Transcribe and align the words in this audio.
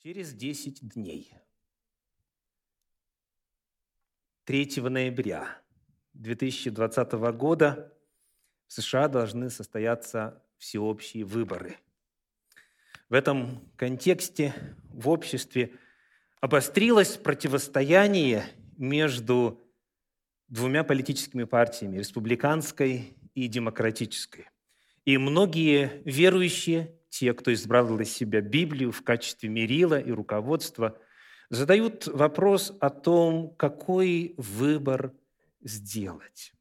Через 0.00 0.32
10 0.32 0.90
дней, 0.90 1.32
3 4.44 4.80
ноября 4.82 5.60
2020 6.12 7.12
года 7.36 7.92
в 8.68 8.74
США 8.74 9.08
должны 9.08 9.50
состояться 9.50 10.40
всеобщие 10.56 11.24
выборы. 11.24 11.78
В 13.08 13.14
этом 13.14 13.68
контексте 13.74 14.54
в 14.92 15.08
обществе 15.08 15.74
обострилось 16.40 17.16
противостояние 17.16 18.46
между 18.76 19.60
двумя 20.46 20.84
политическими 20.84 21.42
партиями, 21.42 21.98
республиканской 21.98 23.16
и 23.34 23.48
демократической. 23.48 24.48
И 25.04 25.18
многие 25.18 26.02
верующие, 26.04 26.97
те, 27.08 27.32
кто 27.34 27.52
избрал 27.52 27.96
для 27.96 28.04
себя 28.04 28.40
Библию 28.40 28.92
в 28.92 29.02
качестве 29.02 29.48
мерила 29.48 29.98
и 29.98 30.10
руководства, 30.10 30.98
задают 31.50 32.06
вопрос 32.06 32.76
о 32.80 32.90
том, 32.90 33.54
какой 33.56 34.34
выбор 34.36 35.12
сделать. 35.62 36.52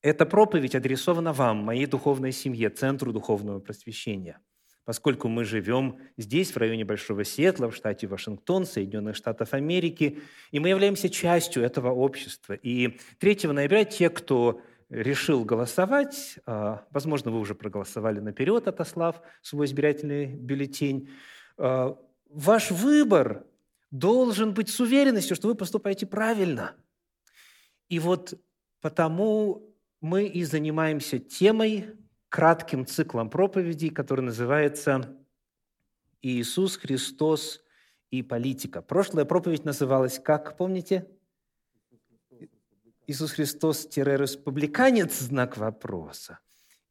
Эта 0.00 0.26
проповедь 0.26 0.74
адресована 0.74 1.32
вам, 1.32 1.58
моей 1.58 1.86
духовной 1.86 2.32
семье, 2.32 2.70
Центру 2.70 3.12
духовного 3.12 3.58
просвещения, 3.58 4.40
поскольку 4.84 5.28
мы 5.28 5.44
живем 5.44 5.98
здесь, 6.16 6.52
в 6.52 6.56
районе 6.56 6.84
Большого 6.84 7.24
Сетла, 7.24 7.68
в 7.68 7.74
штате 7.74 8.06
Вашингтон, 8.06 8.64
Соединенных 8.64 9.16
Штатов 9.16 9.54
Америки, 9.54 10.20
и 10.50 10.60
мы 10.60 10.68
являемся 10.68 11.08
частью 11.08 11.64
этого 11.64 11.90
общества. 11.90 12.54
И 12.54 12.98
3 13.18 13.48
ноября 13.52 13.84
те, 13.84 14.08
кто 14.08 14.62
решил 14.90 15.44
голосовать, 15.44 16.38
а, 16.46 16.86
возможно, 16.90 17.30
вы 17.30 17.40
уже 17.40 17.54
проголосовали 17.54 18.20
наперед, 18.20 18.68
отослав 18.68 19.20
свой 19.42 19.66
избирательный 19.66 20.26
бюллетень, 20.26 21.10
а, 21.56 21.98
ваш 22.28 22.70
выбор 22.70 23.46
должен 23.90 24.54
быть 24.54 24.68
с 24.68 24.80
уверенностью, 24.80 25.36
что 25.36 25.48
вы 25.48 25.54
поступаете 25.54 26.06
правильно. 26.06 26.74
И 27.88 27.98
вот 27.98 28.34
потому 28.80 29.74
мы 30.00 30.26
и 30.26 30.44
занимаемся 30.44 31.18
темой, 31.18 31.96
кратким 32.28 32.86
циклом 32.86 33.30
проповедей, 33.30 33.90
который 33.90 34.20
называется 34.20 35.16
«Иисус 36.22 36.76
Христос 36.76 37.62
и 38.10 38.22
политика». 38.22 38.82
Прошлая 38.82 39.24
проповедь 39.24 39.64
называлась 39.64 40.18
как, 40.18 40.56
помните? 40.56 41.08
Иисус 43.08 43.32
Христос-республиканец? 43.32 45.18
Знак 45.18 45.56
вопроса. 45.56 46.38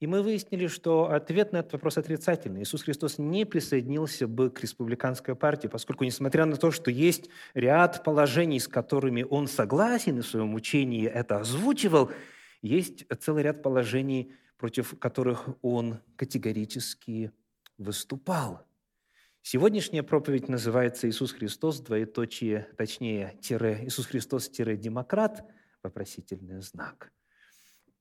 И 0.02 0.08
мы 0.08 0.22
выяснили, 0.22 0.68
что 0.68 1.10
ответ 1.10 1.54
на 1.54 1.58
этот 1.58 1.72
вопрос 1.74 1.98
отрицательный. 1.98 2.64
Иисус 2.64 2.84
Христос 2.84 3.18
не 3.18 3.46
присоединился 3.46 4.28
бы 4.28 4.50
к 4.50 4.60
республиканской 4.60 5.36
партии, 5.36 5.68
поскольку, 5.68 6.04
несмотря 6.04 6.44
на 6.44 6.58
то, 6.58 6.72
что 6.72 6.92
есть 6.92 7.30
ряд 7.54 8.04
положений, 8.04 8.60
с 8.60 8.68
которыми 8.68 9.24
он 9.24 9.48
согласен 9.48 10.20
и 10.20 10.22
в 10.22 10.28
своем 10.28 10.54
учении 10.54 11.08
это 11.08 11.40
озвучивал– 11.40 12.12
есть 12.62 13.06
целый 13.20 13.44
ряд 13.44 13.62
положений, 13.62 14.34
против 14.58 14.98
которых 15.00 15.48
он 15.62 16.00
категорически 16.16 17.32
выступал. 17.78 18.66
Сегодняшняя 19.42 20.04
проповедь 20.04 20.50
называется 20.50 21.08
«Иисус 21.08 21.32
Христос, 21.32 21.80
двоеточие, 21.80 22.68
точнее, 22.76 23.38
тире, 23.42 23.80
Иисус 23.86 24.08
Христос, 24.08 24.50
тире, 24.50 24.76
демократ», 24.76 25.46
вопросительный 25.88 26.62
знак. 26.62 27.12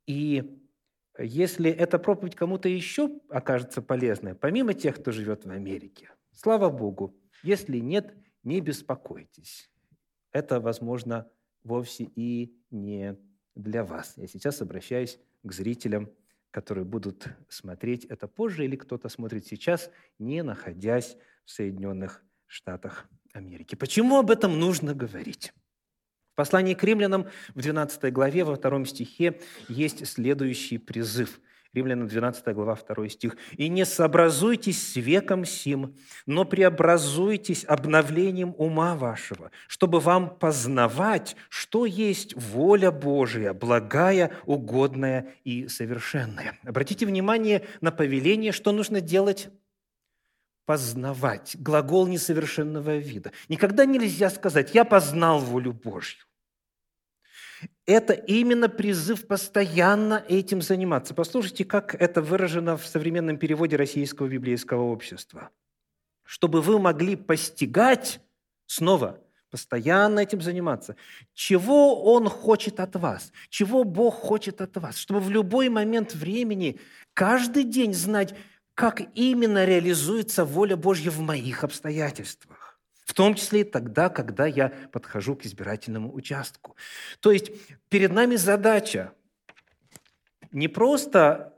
И 0.07 0.61
если 1.19 1.71
эта 1.71 1.99
проповедь 1.99 2.37
кому-то 2.37 2.69
еще 2.69 3.21
окажется 3.31 3.83
полезной, 3.83 4.35
помимо 4.35 4.75
тех, 4.75 5.01
кто 5.01 5.13
живет 5.13 5.45
в 5.45 5.51
Америке, 5.51 6.11
слава 6.33 6.69
Богу, 6.69 7.17
если 7.43 7.79
нет, 7.79 8.15
не 8.43 8.61
беспокойтесь. 8.61 9.71
Это, 10.33 10.61
возможно, 10.61 11.31
вовсе 11.65 12.05
и 12.05 12.55
не 12.71 13.17
для 13.55 13.85
вас. 13.85 14.15
Я 14.17 14.27
сейчас 14.27 14.61
обращаюсь 14.61 15.19
к 15.43 15.53
зрителям, 15.53 16.11
которые 16.51 16.85
будут 16.85 17.29
смотреть 17.49 18.05
это 18.05 18.29
позже, 18.29 18.65
или 18.65 18.77
кто-то 18.77 19.09
смотрит 19.09 19.47
сейчас, 19.47 19.91
не 20.19 20.43
находясь 20.43 21.17
в 21.45 21.51
Соединенных 21.51 22.25
Штатах 22.47 23.09
Америки. 23.33 23.75
Почему 23.75 24.19
об 24.19 24.31
этом 24.31 24.59
нужно 24.59 24.95
говорить? 24.95 25.53
Послании 26.37 26.75
к 26.75 26.85
римлянам 26.85 27.27
в 27.55 27.63
12 27.63 28.13
главе, 28.13 28.45
во 28.45 28.55
втором 28.55 28.87
стихе 28.87 29.41
есть 29.69 30.07
следующий 30.07 30.79
призыв. 30.79 31.41
Римлянам 31.73 32.09
12 32.09 32.55
глава 32.55 32.77
2 32.77 33.09
стих. 33.09 33.37
«И 33.53 33.69
не 33.69 33.85
сообразуйтесь 33.85 34.93
с 34.93 34.97
веком 34.97 35.45
сим, 35.45 35.97
но 36.25 36.45
преобразуйтесь 36.45 37.65
обновлением 37.65 38.55
ума 38.57 38.95
вашего, 38.95 39.51
чтобы 39.67 40.01
вам 40.01 40.39
познавать, 40.39 41.37
что 41.49 41.85
есть 41.85 42.35
воля 42.35 42.91
Божия, 42.91 43.53
благая, 43.53 44.33
угодная 44.47 45.35
и 45.45 45.69
совершенная». 45.69 46.59
Обратите 46.65 47.05
внимание 47.05 47.67
на 47.81 47.93
повеление, 47.93 48.53
что 48.53 48.73
нужно 48.73 49.01
делать 49.01 49.49
познавать. 50.67 51.57
Глагол 51.59 52.07
несовершенного 52.07 52.97
вида. 52.97 53.33
Никогда 53.49 53.85
нельзя 53.85 54.31
сказать 54.31 54.75
«я 54.75 54.85
познал 54.85 55.39
волю 55.39 55.73
Божью». 55.73 56.26
Это 57.87 58.13
именно 58.13 58.69
призыв 58.69 59.27
постоянно 59.27 60.25
этим 60.29 60.61
заниматься. 60.61 61.15
Послушайте, 61.15 61.65
как 61.65 61.95
это 61.95 62.21
выражено 62.21 62.77
в 62.77 62.87
современном 62.87 63.39
переводе 63.39 63.77
Российского 63.77 64.27
библейского 64.27 64.83
общества. 64.83 65.51
Чтобы 66.25 66.61
вы 66.61 66.79
могли 66.81 67.15
постигать, 67.15 68.21
снова, 68.67 69.21
постоянно 69.51 70.21
этим 70.21 70.41
заниматься, 70.41 70.97
чего 71.33 72.03
Он 72.03 72.29
хочет 72.29 72.81
от 72.81 72.97
вас, 72.97 73.33
чего 73.49 73.85
Бог 73.85 74.15
хочет 74.15 74.61
от 74.61 74.77
вас, 74.77 74.97
чтобы 74.97 75.21
в 75.21 75.31
любой 75.31 75.69
момент 75.69 76.15
времени, 76.15 76.81
каждый 77.15 77.65
день 77.65 77.95
знать, 77.95 78.35
как 78.75 79.01
именно 79.15 79.65
реализуется 79.65 80.45
воля 80.45 80.77
Божья 80.77 81.11
в 81.11 81.21
моих 81.21 81.65
обстоятельствах. 81.65 82.56
В 83.07 83.15
том 83.15 83.37
числе 83.37 83.61
и 83.61 83.65
тогда, 83.65 84.09
когда 84.09 84.47
я 84.47 84.69
подхожу 84.91 85.37
к 85.37 85.47
избирательному 85.47 86.13
участку. 86.13 86.75
То 87.21 87.31
есть 87.31 87.53
перед 87.89 88.13
нами 88.13 88.35
задача 88.35 89.13
не 90.51 90.67
просто 90.67 91.55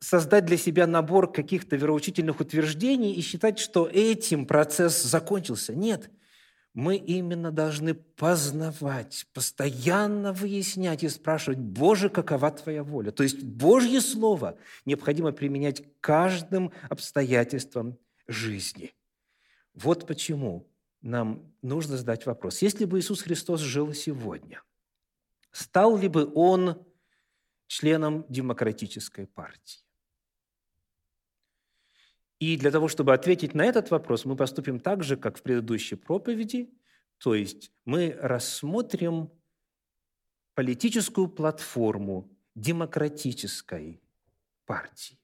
создать 0.00 0.46
для 0.46 0.56
себя 0.56 0.88
набор 0.88 1.32
каких-то 1.32 1.76
вероучительных 1.76 2.40
утверждений 2.40 3.12
и 3.12 3.20
считать, 3.20 3.60
что 3.60 3.86
этим 3.86 4.46
процесс 4.46 5.00
закончился. 5.00 5.76
Нет, 5.76 6.10
мы 6.74 6.96
именно 6.96 7.52
должны 7.52 7.94
познавать, 7.94 9.28
постоянно 9.32 10.32
выяснять 10.32 11.04
и 11.04 11.08
спрашивать, 11.08 11.58
Боже, 11.58 12.08
какова 12.08 12.50
Твоя 12.50 12.82
воля? 12.82 13.12
То 13.12 13.22
есть 13.22 13.44
Божье 13.44 14.00
Слово 14.00 14.58
необходимо 14.86 15.30
применять 15.30 15.84
каждым 16.00 16.72
обстоятельством 16.88 17.96
жизни. 18.26 18.92
Вот 19.74 20.08
почему 20.08 20.69
нам 21.02 21.52
нужно 21.62 21.96
задать 21.96 22.26
вопрос. 22.26 22.62
Если 22.62 22.84
бы 22.84 22.98
Иисус 22.98 23.22
Христос 23.22 23.60
жил 23.60 23.92
сегодня, 23.92 24.62
стал 25.50 25.96
ли 25.96 26.08
бы 26.08 26.30
Он 26.34 26.84
членом 27.66 28.24
демократической 28.28 29.26
партии? 29.26 29.80
И 32.38 32.56
для 32.56 32.70
того, 32.70 32.88
чтобы 32.88 33.12
ответить 33.12 33.54
на 33.54 33.64
этот 33.64 33.90
вопрос, 33.90 34.24
мы 34.24 34.34
поступим 34.34 34.80
так 34.80 35.04
же, 35.04 35.16
как 35.16 35.38
в 35.38 35.42
предыдущей 35.42 35.96
проповеди, 35.96 36.72
то 37.18 37.34
есть 37.34 37.70
мы 37.84 38.16
рассмотрим 38.18 39.30
политическую 40.54 41.28
платформу 41.28 42.30
демократической 42.54 44.00
партии. 44.64 45.18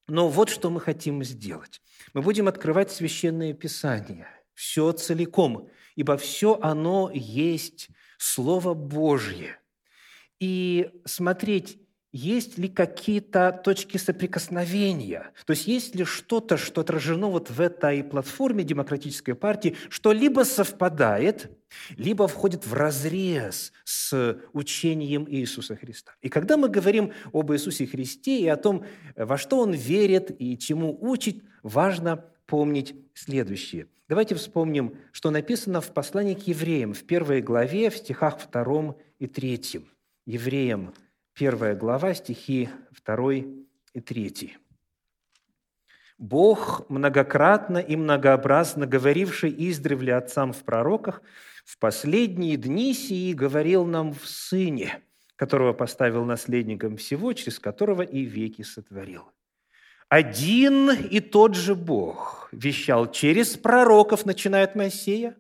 Но 0.07 0.29
вот 0.29 0.50
что 0.50 0.69
мы 0.69 0.79
хотим 0.79 1.23
сделать. 1.23 1.81
Мы 2.13 2.21
будем 2.21 2.47
открывать 2.47 2.91
Священное 2.91 3.53
Писание, 3.53 4.27
все 4.53 4.91
целиком, 4.91 5.69
ибо 5.95 6.17
все 6.17 6.59
оно 6.61 7.11
есть 7.13 7.89
Слово 8.17 8.73
Божье, 8.73 9.59
и 10.39 10.91
смотреть, 11.06 11.79
есть 12.11 12.57
ли 12.57 12.67
какие-то 12.67 13.51
точки 13.63 13.97
соприкосновения, 13.97 15.31
то 15.45 15.51
есть 15.51 15.67
есть 15.67 15.95
ли 15.95 16.03
что-то, 16.03 16.57
что 16.57 16.81
отражено 16.81 17.27
вот 17.27 17.50
в 17.50 17.61
этой 17.61 18.03
платформе 18.03 18.63
демократической 18.63 19.33
партии, 19.33 19.75
что 19.89 20.11
либо 20.11 20.41
совпадает, 20.41 21.51
либо 21.97 22.27
входит 22.27 22.65
в 22.65 22.73
разрез 22.73 23.71
с 23.83 24.39
учением 24.53 25.27
Иисуса 25.29 25.75
Христа. 25.75 26.13
И 26.21 26.29
когда 26.29 26.57
мы 26.57 26.67
говорим 26.67 27.13
об 27.31 27.51
Иисусе 27.51 27.85
Христе 27.85 28.39
и 28.39 28.47
о 28.47 28.57
том, 28.57 28.85
во 29.15 29.38
что 29.38 29.59
Он 29.59 29.73
верит 29.73 30.35
и 30.39 30.57
чему 30.57 30.97
учит, 31.00 31.44
важно 31.61 32.25
помнить 32.47 32.95
следующее. 33.13 33.88
Давайте 34.07 34.33
вспомним, 34.33 34.95
что 35.11 35.29
написано 35.29 35.81
в 35.81 35.94
послании 35.94 36.33
к 36.33 36.47
евреям 36.47 36.95
в 36.95 37.03
первой 37.03 37.41
главе, 37.41 37.91
в 37.91 37.97
стихах 37.97 38.39
2 38.51 38.95
и 39.19 39.27
3. 39.27 39.85
Евреям 40.25 40.94
первая 41.39 41.74
глава, 41.74 42.13
стихи 42.13 42.68
2 43.06 43.33
и 43.94 44.01
3. 44.01 44.57
«Бог, 46.18 46.89
многократно 46.89 47.77
и 47.77 47.95
многообразно 47.95 48.86
говоривший 48.86 49.56
издревле 49.69 50.15
отцам 50.15 50.51
в 50.51 50.65
пророках, 50.65 51.21
в 51.63 51.77
последние 51.80 52.57
дни 52.57 52.94
сии 52.94 53.31
говорил 53.31 53.86
нам 53.86 54.13
в 54.13 54.27
Сыне, 54.27 55.01
которого 55.38 55.71
поставил 55.71 56.25
наследником 56.25 56.97
всего, 56.97 57.31
через 57.31 57.57
которого 57.57 58.01
и 58.01 58.24
веки 58.24 58.63
сотворил. 58.63 59.31
Один 60.09 60.92
и 60.92 61.21
тот 61.21 61.56
же 61.56 61.74
Бог 61.74 62.50
вещал 62.51 63.09
через 63.09 63.56
пророков, 63.56 64.25
начиная 64.25 64.65
от 64.65 64.75
Моисея, 64.75 65.38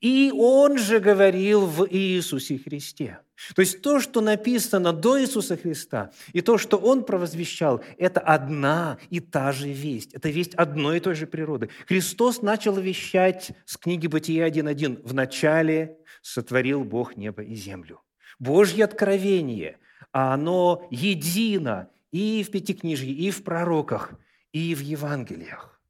и 0.00 0.30
Он 0.32 0.78
же 0.78 1.00
говорил 1.00 1.66
в 1.66 1.84
Иисусе 1.90 2.58
Христе. 2.58 3.18
То 3.54 3.60
есть 3.60 3.82
то, 3.82 4.00
что 4.00 4.20
написано 4.20 4.92
до 4.92 5.20
Иисуса 5.20 5.56
Христа, 5.56 6.10
и 6.32 6.40
то, 6.40 6.58
что 6.58 6.78
Он 6.78 7.04
провозвещал, 7.04 7.82
это 7.98 8.20
одна 8.20 8.98
и 9.10 9.20
та 9.20 9.52
же 9.52 9.68
весть. 9.68 10.14
Это 10.14 10.30
весть 10.30 10.54
одной 10.54 10.96
и 10.96 11.00
той 11.00 11.14
же 11.14 11.26
природы. 11.26 11.68
Христос 11.86 12.42
начал 12.42 12.76
вещать 12.76 13.52
с 13.66 13.76
книги 13.76 14.06
Бытия 14.06 14.48
1.1. 14.48 15.06
«В 15.06 15.14
начале 15.14 15.98
сотворил 16.22 16.84
Бог 16.84 17.16
небо 17.16 17.42
и 17.42 17.54
землю». 17.54 18.00
Божье 18.38 18.84
откровение, 18.84 19.78
а 20.12 20.34
оно 20.34 20.86
едино 20.90 21.90
и 22.12 22.42
в 22.42 22.50
Пятикнижье, 22.50 23.10
и 23.12 23.30
в 23.30 23.44
пророках, 23.44 24.12
и 24.52 24.74
в 24.74 24.80
Евангелиях. 24.80 25.80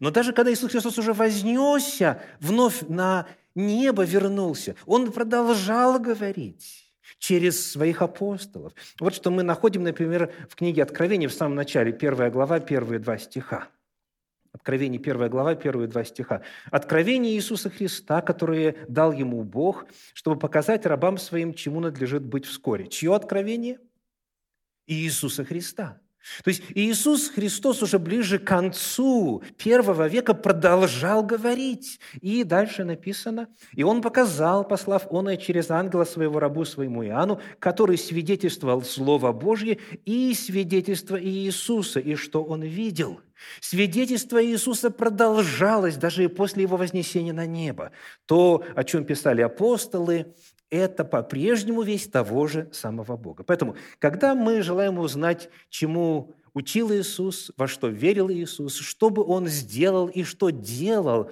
Но 0.00 0.10
даже 0.10 0.32
когда 0.32 0.52
Иисус 0.52 0.72
Христос 0.72 0.98
уже 0.98 1.12
вознесся 1.12 2.20
вновь 2.40 2.82
на 2.82 3.26
небо 3.54 4.04
вернулся, 4.04 4.74
он 4.86 5.12
продолжал 5.12 6.00
говорить 6.00 6.85
через 7.18 7.70
своих 7.70 8.02
апостолов. 8.02 8.72
Вот 9.00 9.14
что 9.14 9.30
мы 9.30 9.42
находим, 9.42 9.82
например, 9.82 10.32
в 10.48 10.56
книге 10.56 10.82
Откровения 10.82 11.28
в 11.28 11.32
самом 11.32 11.54
начале, 11.54 11.92
первая 11.92 12.30
глава, 12.30 12.60
первые 12.60 12.98
два 12.98 13.18
стиха. 13.18 13.68
Откровение, 14.52 14.98
первая 14.98 15.28
глава, 15.28 15.54
первые 15.54 15.86
два 15.86 16.02
стиха. 16.02 16.40
Откровение 16.70 17.34
Иисуса 17.34 17.68
Христа, 17.68 18.22
которое 18.22 18.76
дал 18.88 19.12
ему 19.12 19.42
Бог, 19.44 19.86
чтобы 20.14 20.38
показать 20.38 20.86
рабам 20.86 21.18
своим, 21.18 21.52
чему 21.52 21.80
надлежит 21.80 22.24
быть 22.24 22.46
вскоре. 22.46 22.86
Чье 22.86 23.14
откровение? 23.14 23.78
Иисуса 24.86 25.44
Христа. 25.44 26.00
То 26.44 26.48
есть 26.48 26.62
Иисус 26.74 27.28
Христос 27.28 27.82
уже 27.82 27.98
ближе 27.98 28.38
к 28.38 28.44
концу 28.44 29.42
первого 29.56 30.08
века 30.08 30.34
продолжал 30.34 31.22
говорить. 31.22 32.00
И 32.20 32.44
дальше 32.44 32.84
написано, 32.84 33.48
«И 33.72 33.82
Он 33.82 34.02
показал, 34.02 34.66
послав 34.66 35.06
Он 35.10 35.30
и 35.30 35.38
через 35.38 35.70
ангела 35.70 36.04
своего 36.04 36.38
рабу 36.38 36.64
своему 36.64 37.04
Иоанну, 37.04 37.40
который 37.58 37.98
свидетельствовал 37.98 38.82
Слово 38.82 39.32
Божье 39.32 39.78
и 40.04 40.34
свидетельство 40.34 41.22
Иисуса, 41.22 42.00
и 42.00 42.14
что 42.16 42.42
Он 42.42 42.62
видел». 42.62 43.20
Свидетельство 43.60 44.42
Иисуса 44.42 44.90
продолжалось 44.90 45.96
даже 45.96 46.24
и 46.24 46.28
после 46.28 46.62
Его 46.62 46.76
вознесения 46.76 47.34
на 47.34 47.46
небо. 47.46 47.92
То, 48.24 48.64
о 48.74 48.82
чем 48.82 49.04
писали 49.04 49.42
апостолы, 49.42 50.34
это 50.70 51.04
по-прежнему 51.04 51.82
весь 51.82 52.08
того 52.08 52.46
же 52.46 52.68
самого 52.72 53.16
Бога. 53.16 53.44
Поэтому, 53.44 53.76
когда 53.98 54.34
мы 54.34 54.62
желаем 54.62 54.98
узнать, 54.98 55.48
чему 55.68 56.34
учил 56.54 56.92
Иисус, 56.92 57.52
во 57.56 57.68
что 57.68 57.88
верил 57.88 58.30
Иисус, 58.30 58.76
что 58.76 59.10
бы 59.10 59.24
Он 59.24 59.46
сделал 59.46 60.08
и 60.08 60.22
что 60.24 60.50
делал, 60.50 61.30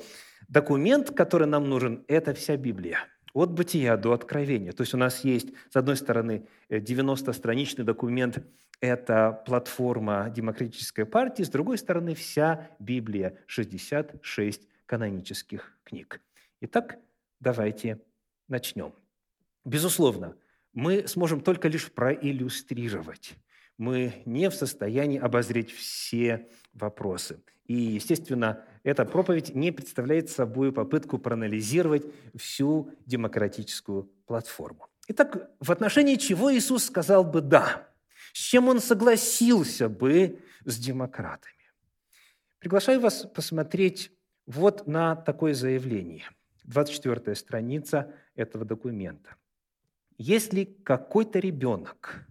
документ, 0.49 1.11
который 1.11 1.47
нам 1.47 1.69
нужен, 1.69 2.05
это 2.09 2.35
вся 2.35 2.57
Библия. 2.57 2.99
От 3.33 3.51
бытия 3.51 3.97
до 3.97 4.13
откровения. 4.13 4.73
То 4.73 4.83
есть 4.83 4.95
у 4.95 4.97
нас 4.97 5.25
есть, 5.25 5.49
с 5.71 5.77
одной 5.77 5.97
стороны, 5.97 6.47
90-страничный 6.69 7.85
документ– 7.85 8.39
это 8.81 9.43
платформа 9.47 10.31
демократической 10.31 11.05
партии, 11.05 11.43
с 11.43 11.49
другой 11.49 11.79
стороны, 11.79 12.15
вся 12.15 12.71
Библия, 12.79 13.39
66 13.47 14.69
канонических 14.87 15.77
книг. 15.85 16.21
Итак, 16.61 16.99
давайте 17.41 18.01
начнем. 18.47 18.93
Безусловно, 19.65 20.37
мы 20.73 21.07
сможем 21.09 21.41
только 21.41 21.69
лишь 21.69 21.91
проиллюстрировать. 21.91 23.35
Мы 23.79 24.23
не 24.27 24.51
в 24.51 24.55
состоянии 24.55 25.19
обозреть 25.19 25.73
все 25.73 26.49
вопросы. 26.73 27.43
И, 27.67 27.75
естественно, 27.75 28.63
эта 28.83 29.05
проповедь 29.05 29.55
не 29.55 29.73
представляет 29.73 30.29
собой 30.29 30.71
попытку 30.73 31.19
проанализировать 31.19 32.05
всю 32.37 32.91
демократическую 33.07 34.05
платформу. 34.27 34.89
Итак, 35.09 35.51
в 35.61 35.73
отношении 35.73 36.17
чего 36.17 36.55
Иисус 36.55 36.85
сказал 36.85 37.25
бы 37.25 37.41
«да», 37.41 37.89
с 38.33 38.39
чем 38.39 38.69
Он 38.69 38.81
согласился 38.81 39.89
бы 39.89 40.41
с 40.65 40.77
демократами? 40.79 41.55
Приглашаю 42.59 43.01
вас 43.01 43.27
посмотреть 43.35 44.11
вот 44.47 44.87
на 44.87 45.17
такое 45.17 45.55
заявление. 45.55 46.25
24 46.65 47.35
страница 47.35 48.13
этого 48.35 48.65
документа. 48.65 49.37
Если 50.17 50.65
какой-то 50.65 51.39
ребенок 51.39 52.27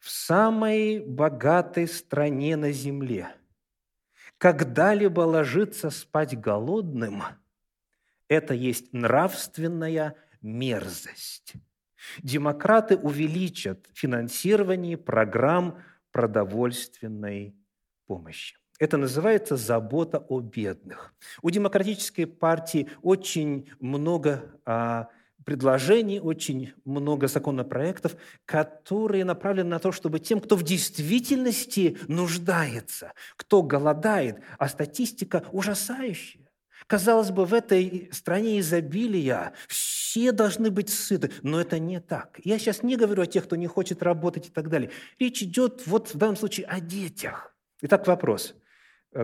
в 0.00 0.10
самой 0.10 1.00
богатой 1.00 1.88
стране 1.88 2.56
на 2.56 2.72
земле 2.72 3.28
когда-либо 4.38 5.22
ложится 5.22 5.90
спать 5.90 6.38
голодным, 6.38 7.22
это 8.28 8.52
есть 8.54 8.92
нравственная 8.92 10.16
мерзость. 10.42 11.54
Демократы 12.22 12.96
увеличат 12.96 13.88
финансирование 13.94 14.96
программ 14.98 15.82
продовольственной 16.12 17.56
помощи. 18.06 18.56
Это 18.78 18.98
называется 18.98 19.56
забота 19.56 20.18
о 20.18 20.40
бедных. 20.40 21.14
У 21.40 21.50
демократической 21.50 22.26
партии 22.26 22.90
очень 23.02 23.70
много 23.80 24.60
а, 24.66 25.08
предложений, 25.46 26.20
очень 26.20 26.72
много 26.84 27.28
законопроектов, 27.28 28.16
которые 28.44 29.24
направлены 29.24 29.70
на 29.70 29.78
то, 29.78 29.92
чтобы 29.92 30.18
тем, 30.18 30.40
кто 30.40 30.56
в 30.56 30.64
действительности 30.64 31.96
нуждается, 32.08 33.12
кто 33.36 33.62
голодает, 33.62 34.40
а 34.58 34.68
статистика 34.68 35.44
ужасающая. 35.52 36.50
Казалось 36.88 37.30
бы, 37.30 37.46
в 37.46 37.54
этой 37.54 38.10
стране 38.12 38.58
изобилия 38.58 39.52
все 39.68 40.32
должны 40.32 40.70
быть 40.70 40.90
сыты, 40.90 41.30
но 41.42 41.60
это 41.60 41.78
не 41.78 42.00
так. 42.00 42.40
Я 42.42 42.58
сейчас 42.58 42.82
не 42.82 42.96
говорю 42.96 43.22
о 43.22 43.26
тех, 43.26 43.44
кто 43.44 43.54
не 43.54 43.68
хочет 43.68 44.02
работать 44.02 44.48
и 44.48 44.50
так 44.50 44.68
далее. 44.68 44.90
Речь 45.20 45.42
идет 45.42 45.86
вот 45.86 46.12
в 46.12 46.18
данном 46.18 46.36
случае 46.36 46.66
о 46.66 46.80
детях. 46.80 47.56
Итак, 47.82 48.06
вопрос. 48.08 48.56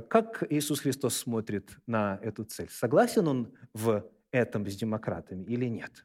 Как 0.09 0.45
Иисус 0.51 0.81
Христос 0.81 1.17
смотрит 1.17 1.77
на 1.87 2.21
эту 2.23 2.45
цель? 2.45 2.69
Согласен 2.71 3.27
он 3.27 3.53
в 3.75 4.09
этом 4.31 4.69
с 4.69 4.77
демократами 4.77 5.45
или 5.45 5.67
нет? 5.67 6.05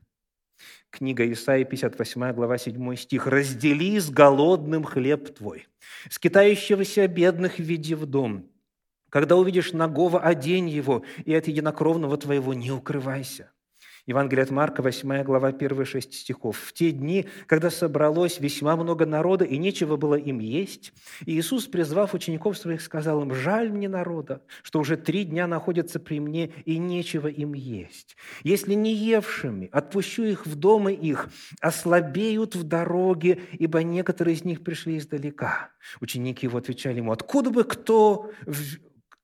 Книга 0.90 1.32
Исаии, 1.32 1.64
58 1.64 2.34
глава, 2.34 2.58
7 2.58 2.96
стих. 2.96 3.28
«Раздели 3.28 4.00
с 4.00 4.10
голодным 4.10 4.84
хлеб 4.84 5.36
твой, 5.36 5.68
скитающегося 6.10 7.08
бедных 7.08 7.60
веди 7.60 7.96
в 7.96 8.06
дом. 8.06 8.50
Когда 9.10 9.36
увидишь 9.36 9.74
нагого, 9.74 10.20
одень 10.20 10.70
его, 10.70 11.04
и 11.26 11.34
от 11.34 11.48
единокровного 11.48 12.18
твоего 12.18 12.54
не 12.54 12.72
укрывайся». 12.72 13.52
Евангелие 14.08 14.44
от 14.44 14.52
Марка, 14.52 14.82
8 14.82 15.24
глава, 15.24 15.50
1 15.50 15.86
6 15.86 16.14
стихов. 16.14 16.58
«В 16.58 16.72
те 16.72 16.92
дни, 16.92 17.26
когда 17.46 17.70
собралось 17.70 18.40
весьма 18.40 18.78
много 18.78 19.06
народа, 19.06 19.44
и 19.44 19.58
нечего 19.58 19.98
было 19.98 20.16
им 20.16 20.40
есть, 20.40 20.94
Иисус, 21.26 21.66
призвав 21.66 22.14
учеников 22.14 22.58
своих, 22.58 22.82
сказал 22.82 23.24
им, 23.24 23.34
«Жаль 23.34 23.70
мне 23.70 23.90
народа, 23.90 24.42
что 24.64 24.80
уже 24.80 24.96
три 24.96 25.26
дня 25.26 25.46
находятся 25.46 26.00
при 26.00 26.22
мне, 26.22 26.54
и 26.64 26.78
нечего 26.78 27.28
им 27.28 27.54
есть. 27.54 28.16
Если 28.46 28.76
не 28.76 28.96
евшими, 28.96 29.68
отпущу 29.74 30.24
их 30.24 30.46
в 30.46 30.56
дома 30.56 30.94
их, 30.94 31.28
ослабеют 31.60 32.56
в 32.56 32.64
дороге, 32.64 33.42
ибо 33.60 33.84
некоторые 33.84 34.36
из 34.36 34.46
них 34.46 34.64
пришли 34.64 34.98
издалека». 34.98 35.72
Ученики 36.00 36.46
его 36.46 36.60
отвечали 36.60 37.00
ему, 37.00 37.12
«Откуда 37.12 37.50
бы 37.50 37.66
кто 37.66 38.32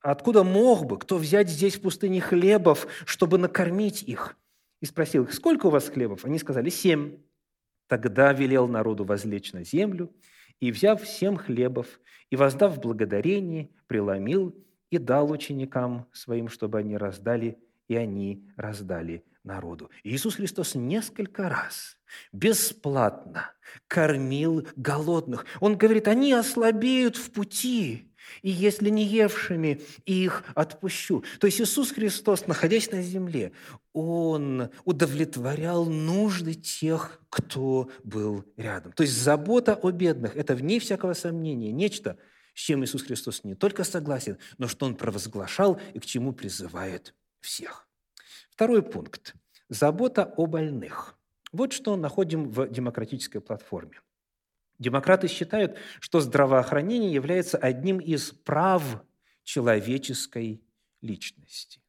Откуда 0.01 0.43
мог 0.43 0.85
бы 0.85 0.99
кто 0.99 1.17
взять 1.17 1.49
здесь 1.49 1.77
в 1.77 1.81
пустыне 1.81 2.19
хлебов, 2.19 2.87
чтобы 3.05 3.37
накормить 3.37 4.03
их? 4.03 4.35
И 4.83 4.85
спросил 4.85 5.23
их, 5.23 5.33
сколько 5.33 5.67
у 5.67 5.69
вас 5.69 5.87
хлебов? 5.87 6.25
Они 6.25 6.37
сказали, 6.37 6.69
семь. 6.69 7.19
Тогда 7.87 8.33
велел 8.33 8.67
народу 8.67 9.05
возлечь 9.05 9.53
на 9.53 9.63
землю, 9.63 10.13
и, 10.59 10.73
взяв 10.73 11.07
семь 11.07 11.37
хлебов, 11.37 12.01
и 12.29 12.35
воздав 12.35 12.81
благодарение, 12.81 13.69
преломил 13.87 14.53
и 14.89 14.97
дал 14.97 15.31
ученикам 15.31 16.09
своим, 16.11 16.49
чтобы 16.49 16.79
они 16.79 16.97
раздали, 16.97 17.57
и 17.87 17.95
они 17.95 18.45
раздали 18.57 19.23
народу. 19.45 19.89
Иисус 20.03 20.35
Христос 20.35 20.75
несколько 20.75 21.47
раз 21.47 21.97
бесплатно 22.33 23.53
кормил 23.87 24.67
голодных. 24.75 25.45
Он 25.61 25.77
говорит, 25.77 26.09
они 26.09 26.33
ослабеют 26.33 27.15
в 27.15 27.31
пути, 27.31 28.12
и 28.41 28.49
если 28.49 28.89
не 28.89 29.05
евшими, 29.05 29.81
их 30.05 30.43
отпущу. 30.55 31.23
То 31.39 31.47
есть 31.47 31.61
Иисус 31.61 31.91
Христос, 31.91 32.47
находясь 32.47 32.91
на 32.91 33.01
земле, 33.01 33.51
Он 33.93 34.69
удовлетворял 34.85 35.85
нужды 35.85 36.53
тех, 36.53 37.21
кто 37.29 37.89
был 38.03 38.45
рядом. 38.57 38.91
То 38.93 39.03
есть 39.03 39.15
забота 39.17 39.75
о 39.75 39.91
бедных– 39.91 40.35
это, 40.35 40.55
вне 40.55 40.79
всякого 40.79 41.13
сомнения, 41.13 41.71
нечто, 41.71 42.17
с 42.53 42.59
чем 42.59 42.83
Иисус 42.83 43.03
Христос 43.03 43.43
не 43.43 43.55
только 43.55 43.83
согласен, 43.83 44.37
но 44.57 44.67
что 44.67 44.85
Он 44.85 44.95
провозглашал 44.95 45.79
и 45.93 45.99
к 45.99 46.05
чему 46.05 46.33
призывает 46.33 47.15
всех. 47.39 47.87
Второй 48.51 48.83
пункт– 48.83 49.35
забота 49.69 50.31
о 50.37 50.45
больных. 50.45 51.17
Вот 51.51 51.73
что 51.73 51.95
находим 51.95 52.49
в 52.49 52.67
демократической 52.67 53.39
платформе. 53.39 54.01
Демократы 54.83 55.29
считают, 55.29 55.77
что 56.01 56.19
здравоохранение 56.19 57.13
является 57.13 57.57
одним 57.57 57.99
из 57.99 58.31
прав 58.31 59.01
человеческой 59.43 60.61
личности. 61.01 61.79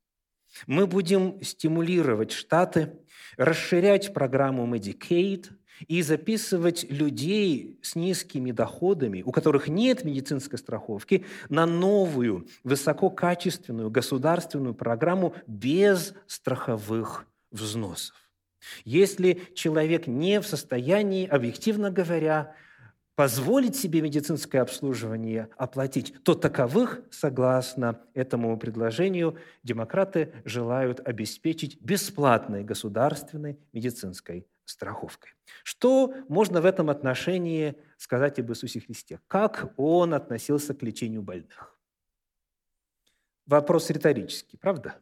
Мы 0.69 0.87
будем 0.87 1.43
стимулировать 1.43 2.31
штаты, 2.31 2.93
расширять 3.37 4.15
программу 4.15 4.73
Medicaid 4.73 5.51
и 5.89 6.03
записывать 6.03 6.89
людей 6.89 7.81
с 7.83 7.97
низкими 7.97 8.53
доходами, 8.53 9.23
у 9.23 9.33
которых 9.33 9.67
нет 9.67 10.05
медицинской 10.05 10.61
страховки, 10.61 11.27
на 11.49 11.67
новую, 11.67 12.47
высококачественную 12.63 13.91
государственную 13.91 14.75
программу 14.75 15.35
без 15.49 16.15
страховых 16.29 17.27
взносов. 17.51 18.15
Если 18.85 19.43
человек 19.55 20.07
не 20.07 20.41
в 20.41 20.47
состоянии, 20.47 21.27
объективно 21.27 21.91
говоря, 21.91 22.55
позволить 23.15 23.77
себе 23.77 24.01
медицинское 24.01 24.61
обслуживание 24.61 25.49
оплатить, 25.57 26.15
то 26.25 26.35
таковых, 26.35 27.01
согласно 27.11 28.01
этому 28.15 28.57
предложению, 28.59 29.39
демократы 29.63 30.33
желают 30.45 31.01
обеспечить 31.07 31.81
бесплатной 31.81 32.65
государственной 32.65 33.59
медицинской 33.73 34.47
страховкой. 34.65 35.33
Что 35.63 36.15
можно 36.29 36.61
в 36.61 36.67
этом 36.67 36.91
отношении 36.91 37.77
сказать 37.99 38.39
об 38.39 38.51
Иисусе 38.51 38.81
Христе? 38.81 39.21
Как 39.29 39.73
Он 39.77 40.15
относился 40.15 40.75
к 40.75 40.83
лечению 40.83 41.23
больных? 41.23 41.79
Вопрос 43.47 43.91
риторический, 43.91 44.57
правда? 44.57 44.97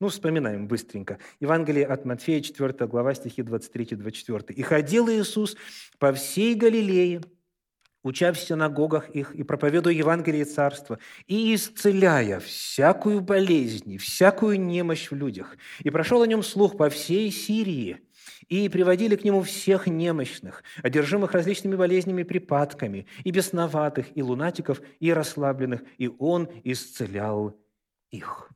Ну, 0.00 0.08
вспоминаем 0.08 0.68
быстренько. 0.68 1.18
Евангелие 1.40 1.84
от 1.84 2.04
Матфея, 2.04 2.40
4 2.40 2.86
глава, 2.86 3.14
стихи 3.14 3.42
23-24. 3.42 4.52
«И 4.52 4.62
ходил 4.62 5.08
Иисус 5.08 5.56
по 5.98 6.12
всей 6.12 6.54
Галилее, 6.54 7.20
уча 8.08 8.32
в 8.32 8.38
синагогах 8.38 9.10
их 9.10 9.34
и 9.34 9.42
проповедуя 9.42 9.94
Евангелие 9.94 10.44
Царства, 10.44 10.98
и 11.26 11.54
исцеляя 11.54 12.40
всякую 12.40 13.20
болезнь 13.20 13.92
и 13.92 13.98
всякую 13.98 14.60
немощь 14.60 15.10
в 15.10 15.14
людях. 15.14 15.56
И 15.82 15.90
прошел 15.90 16.22
о 16.22 16.26
нем 16.26 16.42
слух 16.42 16.76
по 16.76 16.88
всей 16.90 17.30
Сирии, 17.30 18.00
и 18.48 18.68
приводили 18.68 19.16
к 19.16 19.24
нему 19.24 19.42
всех 19.42 19.86
немощных, 19.86 20.62
одержимых 20.82 21.32
различными 21.32 21.76
болезнями, 21.76 22.22
припадками, 22.22 23.06
и 23.24 23.30
бесноватых, 23.30 24.06
и 24.16 24.22
лунатиков, 24.22 24.80
и 25.00 25.12
расслабленных, 25.12 25.82
и 25.98 26.08
он 26.18 26.48
исцелял 26.64 27.56
их». 28.10 28.50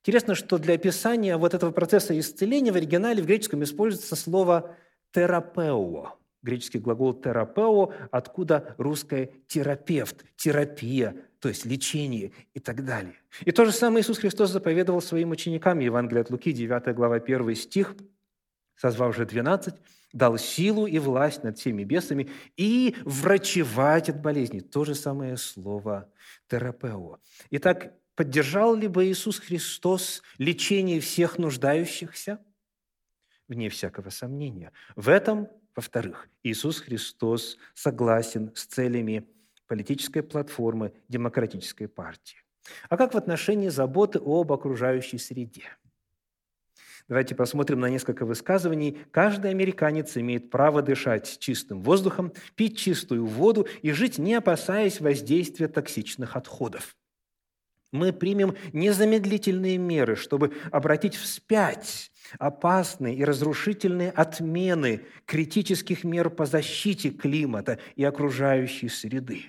Интересно, 0.00 0.34
что 0.36 0.58
для 0.58 0.74
описания 0.74 1.36
вот 1.36 1.52
этого 1.52 1.72
процесса 1.72 2.18
исцеления 2.18 2.72
в 2.72 2.76
оригинале 2.76 3.22
в 3.22 3.26
греческом 3.26 3.64
используется 3.64 4.14
слово 4.14 4.76
«терапео», 5.12 6.18
греческий 6.46 6.78
глагол 6.78 7.12
«терапео», 7.12 7.92
откуда 8.10 8.74
русское 8.78 9.30
«терапевт», 9.48 10.24
«терапия», 10.36 11.14
то 11.40 11.48
есть 11.48 11.66
лечение 11.66 12.32
и 12.54 12.60
так 12.60 12.84
далее. 12.84 13.14
И 13.44 13.52
то 13.52 13.64
же 13.64 13.72
самое 13.72 14.02
Иисус 14.02 14.18
Христос 14.18 14.50
заповедовал 14.50 15.02
своим 15.02 15.32
ученикам. 15.32 15.80
Евангелие 15.80 16.22
от 16.22 16.30
Луки, 16.30 16.52
9 16.52 16.94
глава, 16.94 17.16
1 17.16 17.54
стих, 17.56 17.94
созвав 18.76 19.14
же 19.14 19.26
12, 19.26 19.74
дал 20.12 20.38
силу 20.38 20.86
и 20.86 20.98
власть 20.98 21.42
над 21.42 21.58
всеми 21.58 21.84
бесами 21.84 22.30
и 22.56 22.96
врачевать 23.04 24.08
от 24.08 24.22
болезней. 24.22 24.60
То 24.60 24.84
же 24.84 24.94
самое 24.94 25.36
слово 25.36 26.10
«терапео». 26.48 27.18
Итак, 27.50 27.92
поддержал 28.14 28.74
ли 28.74 28.88
бы 28.88 29.04
Иисус 29.06 29.38
Христос 29.40 30.22
лечение 30.38 31.00
всех 31.00 31.38
нуждающихся? 31.38 32.38
Вне 33.48 33.68
всякого 33.68 34.10
сомнения. 34.10 34.72
В 34.96 35.08
этом 35.08 35.48
во-вторых, 35.76 36.28
Иисус 36.42 36.80
Христос 36.80 37.58
согласен 37.74 38.50
с 38.54 38.64
целями 38.64 39.28
политической 39.66 40.22
платформы 40.22 40.92
демократической 41.08 41.86
партии. 41.86 42.38
А 42.88 42.96
как 42.96 43.14
в 43.14 43.16
отношении 43.16 43.68
заботы 43.68 44.18
об 44.18 44.52
окружающей 44.52 45.18
среде? 45.18 45.76
Давайте 47.08 47.36
посмотрим 47.36 47.78
на 47.78 47.88
несколько 47.88 48.24
высказываний. 48.24 48.98
Каждый 49.12 49.52
американец 49.52 50.16
имеет 50.16 50.50
право 50.50 50.82
дышать 50.82 51.38
чистым 51.38 51.82
воздухом, 51.82 52.32
пить 52.56 52.78
чистую 52.78 53.26
воду 53.26 53.68
и 53.82 53.92
жить, 53.92 54.18
не 54.18 54.34
опасаясь 54.34 55.00
воздействия 55.00 55.68
токсичных 55.68 56.34
отходов. 56.34 56.96
Мы 57.92 58.12
примем 58.12 58.56
незамедлительные 58.72 59.78
меры, 59.78 60.16
чтобы 60.16 60.54
обратить 60.72 61.14
вспять 61.14 62.10
опасные 62.38 63.14
и 63.16 63.24
разрушительные 63.24 64.10
отмены 64.10 65.02
критических 65.24 66.04
мер 66.04 66.30
по 66.30 66.46
защите 66.46 67.10
климата 67.10 67.78
и 67.94 68.04
окружающей 68.04 68.88
среды. 68.88 69.46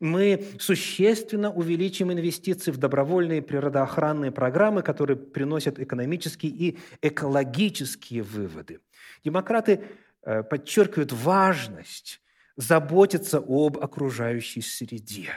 Мы 0.00 0.46
существенно 0.58 1.52
увеличим 1.52 2.12
инвестиции 2.12 2.70
в 2.70 2.76
добровольные 2.76 3.42
природоохранные 3.42 4.30
программы, 4.30 4.82
которые 4.82 5.16
приносят 5.16 5.78
экономические 5.78 6.52
и 6.52 6.78
экологические 7.02 8.22
выводы. 8.22 8.80
Демократы 9.24 9.84
э, 10.22 10.42
подчеркивают 10.42 11.12
важность 11.12 12.20
заботиться 12.56 13.38
об 13.38 13.78
окружающей 13.78 14.62
среде. 14.62 15.30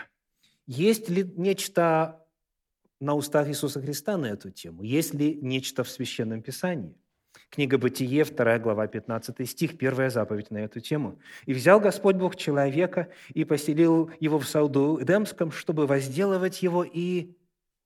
Есть 0.67 1.09
ли 1.09 1.23
нечто 1.35 2.21
на 2.99 3.15
устах 3.15 3.47
Иисуса 3.47 3.81
Христа 3.81 4.17
на 4.17 4.27
эту 4.27 4.51
тему? 4.51 4.83
Есть 4.83 5.13
ли 5.13 5.35
нечто 5.41 5.83
в 5.83 5.89
Священном 5.89 6.41
Писании? 6.41 6.95
Книга 7.49 7.77
Бытие, 7.77 8.25
2 8.25 8.59
глава, 8.59 8.87
15 8.87 9.49
стих, 9.49 9.77
первая 9.77 10.09
заповедь 10.09 10.51
на 10.51 10.57
эту 10.57 10.79
тему. 10.79 11.19
«И 11.45 11.53
взял 11.53 11.79
Господь 11.79 12.15
Бог 12.15 12.35
человека 12.35 13.09
и 13.33 13.45
поселил 13.45 14.11
его 14.19 14.39
в 14.39 14.47
саду 14.47 15.01
Эдемском, 15.01 15.51
чтобы 15.51 15.87
возделывать 15.87 16.61
его 16.63 16.83
и 16.83 17.35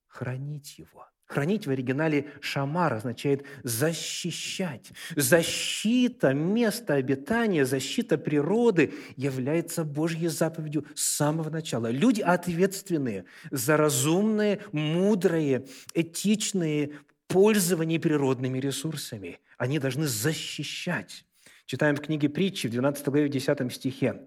хранить 0.07 0.79
его». 0.79 1.10
Хранить 1.31 1.65
в 1.65 1.69
оригинале 1.69 2.25
«шамар» 2.41 2.93
означает 2.93 3.45
«защищать». 3.63 4.91
Защита 5.15 6.33
места 6.33 6.95
обитания, 6.95 7.65
защита 7.65 8.17
природы 8.17 8.93
является 9.15 9.85
Божьей 9.85 10.27
заповедью 10.27 10.85
с 10.93 11.03
самого 11.03 11.49
начала. 11.49 11.89
Люди 11.89 12.19
ответственные 12.19 13.23
за 13.49 13.77
разумное, 13.77 14.59
мудрое, 14.73 15.65
этичное 15.93 16.89
пользование 17.29 17.97
природными 17.97 18.59
ресурсами. 18.59 19.39
Они 19.57 19.79
должны 19.79 20.07
защищать. 20.07 21.23
Читаем 21.65 21.95
в 21.95 22.01
книге 22.01 22.27
притчи 22.27 22.67
в 22.67 22.71
12 22.71 23.07
главе 23.07 23.29
10 23.29 23.73
стихе. 23.73 24.19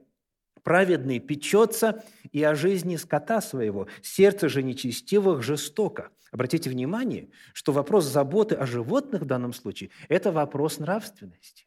«Праведный 0.64 1.21
печется 1.21 2.02
и 2.33 2.42
о 2.42 2.56
жизни 2.56 2.97
скота 2.97 3.40
своего, 3.40 3.87
сердце 4.02 4.49
же 4.49 4.64
нечестивых 4.64 5.42
жестоко». 5.42 6.11
Обратите 6.33 6.68
внимание, 6.68 7.30
что 7.52 7.73
вопрос 7.73 8.06
заботы 8.06 8.56
о 8.56 8.66
животных 8.66 9.23
в 9.23 9.26
данном 9.26 9.52
случае– 9.52 9.90
это 10.09 10.33
вопрос 10.33 10.80
нравственности. 10.80 11.66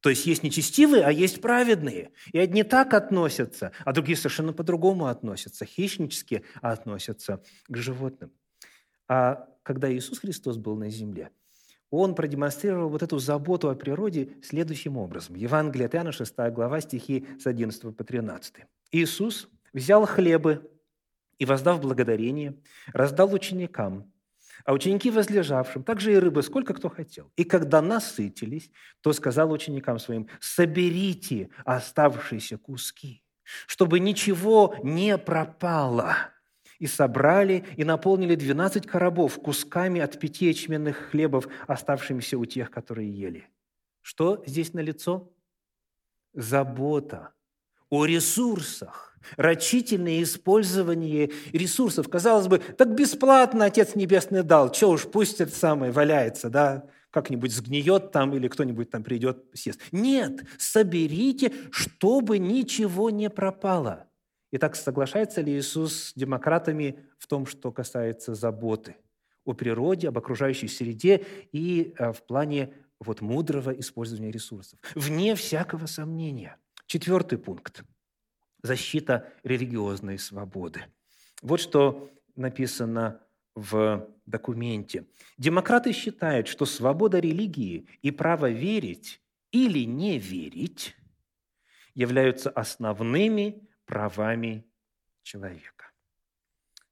То 0.00 0.10
есть 0.10 0.26
есть 0.26 0.42
нечестивые, 0.42 1.04
а 1.04 1.10
есть 1.10 1.40
праведные. 1.40 2.12
И 2.32 2.38
одни 2.38 2.62
так 2.62 2.92
относятся, 2.92 3.72
а 3.84 3.92
другие 3.92 4.16
совершенно 4.16 4.52
по-другому 4.52 5.06
относятся, 5.06 5.64
хищнически 5.64 6.44
относятся 6.60 7.42
к 7.66 7.76
животным. 7.76 8.30
А 9.08 9.48
когда 9.62 9.92
Иисус 9.92 10.18
Христос 10.18 10.58
был 10.58 10.76
на 10.76 10.90
земле, 10.90 11.30
Он 11.90 12.14
продемонстрировал 12.14 12.88
вот 12.88 13.02
эту 13.02 13.18
заботу 13.18 13.70
о 13.70 13.74
природе 13.74 14.30
следующим 14.42 14.96
образом. 14.96 15.36
Евангелие 15.36 15.86
от 15.86 15.94
Иоанна, 15.94 16.12
6 16.12 16.34
глава, 16.50 16.80
стихи 16.80 17.26
с 17.38 17.46
11 17.46 17.96
по 17.96 18.04
13. 18.04 18.54
«Иисус 18.90 19.48
взял 19.72 20.04
хлебы, 20.06 20.68
и, 21.38 21.44
воздав 21.44 21.80
благодарение, 21.80 22.56
раздал 22.92 23.32
ученикам, 23.32 24.12
а 24.64 24.72
ученики 24.72 25.10
возлежавшим, 25.10 25.84
также 25.84 26.14
и 26.14 26.16
рыбы, 26.16 26.42
сколько 26.42 26.74
кто 26.74 26.88
хотел. 26.88 27.30
И 27.36 27.44
когда 27.44 27.82
насытились, 27.82 28.70
то 29.02 29.12
сказал 29.12 29.52
ученикам 29.52 29.98
своим, 29.98 30.28
соберите 30.40 31.50
оставшиеся 31.64 32.58
куски, 32.58 33.22
чтобы 33.66 34.00
ничего 34.00 34.74
не 34.82 35.18
пропало. 35.18 36.16
И 36.78 36.86
собрали, 36.86 37.64
и 37.76 37.84
наполнили 37.84 38.34
двенадцать 38.34 38.86
коробов 38.86 39.38
кусками 39.40 40.00
от 40.00 40.18
пяти 40.18 40.46
ячменных 40.46 40.96
хлебов, 41.10 41.48
оставшимися 41.66 42.36
у 42.36 42.44
тех, 42.44 42.70
которые 42.70 43.10
ели. 43.10 43.48
Что 44.02 44.42
здесь 44.46 44.74
налицо? 44.74 45.32
Забота 46.34 47.32
о 47.88 48.04
ресурсах, 48.04 49.16
рачительное 49.36 50.22
использование 50.22 51.30
ресурсов. 51.52 52.08
Казалось 52.08 52.46
бы, 52.46 52.58
так 52.58 52.94
бесплатно 52.94 53.64
Отец 53.64 53.94
Небесный 53.94 54.42
дал, 54.42 54.72
что 54.72 54.90
уж 54.90 55.04
пусть 55.04 55.40
это 55.40 55.54
самое 55.54 55.92
валяется, 55.92 56.50
да, 56.50 56.88
как-нибудь 57.10 57.52
сгниет 57.52 58.12
там 58.12 58.34
или 58.34 58.48
кто-нибудь 58.48 58.90
там 58.90 59.02
придет, 59.02 59.44
съест. 59.54 59.80
Нет, 59.92 60.44
соберите, 60.58 61.52
чтобы 61.70 62.38
ничего 62.38 63.08
не 63.08 63.30
пропало. 63.30 64.05
Итак, 64.52 64.76
соглашается 64.76 65.40
ли 65.40 65.56
Иисус 65.58 66.10
с 66.10 66.14
демократами 66.14 67.04
в 67.18 67.26
том, 67.26 67.46
что 67.46 67.72
касается 67.72 68.34
заботы 68.34 68.96
о 69.44 69.54
природе, 69.54 70.08
об 70.08 70.18
окружающей 70.18 70.68
среде 70.68 71.24
и 71.52 71.94
э, 71.98 72.12
в 72.12 72.22
плане 72.22 72.72
вот 73.00 73.20
мудрого 73.20 73.70
использования 73.70 74.30
ресурсов? 74.30 74.78
Вне 74.94 75.34
всякого 75.34 75.86
сомнения. 75.86 76.58
Четвертый 76.86 77.38
пункт– 77.38 77.82
защита 78.62 79.32
религиозной 79.42 80.18
свободы. 80.18 80.84
Вот 81.42 81.60
что 81.60 82.10
написано 82.36 83.20
в 83.54 84.08
документе. 84.26 85.06
Демократы 85.38 85.92
считают, 85.92 86.46
что 86.46 86.66
свобода 86.66 87.18
религии 87.18 87.88
и 88.02 88.10
право 88.10 88.50
верить 88.50 89.20
или 89.50 89.80
не 89.80 90.18
верить 90.18 90.94
являются 91.94 92.50
основными 92.50 93.65
правами 93.86 94.66
человека. 95.22 95.76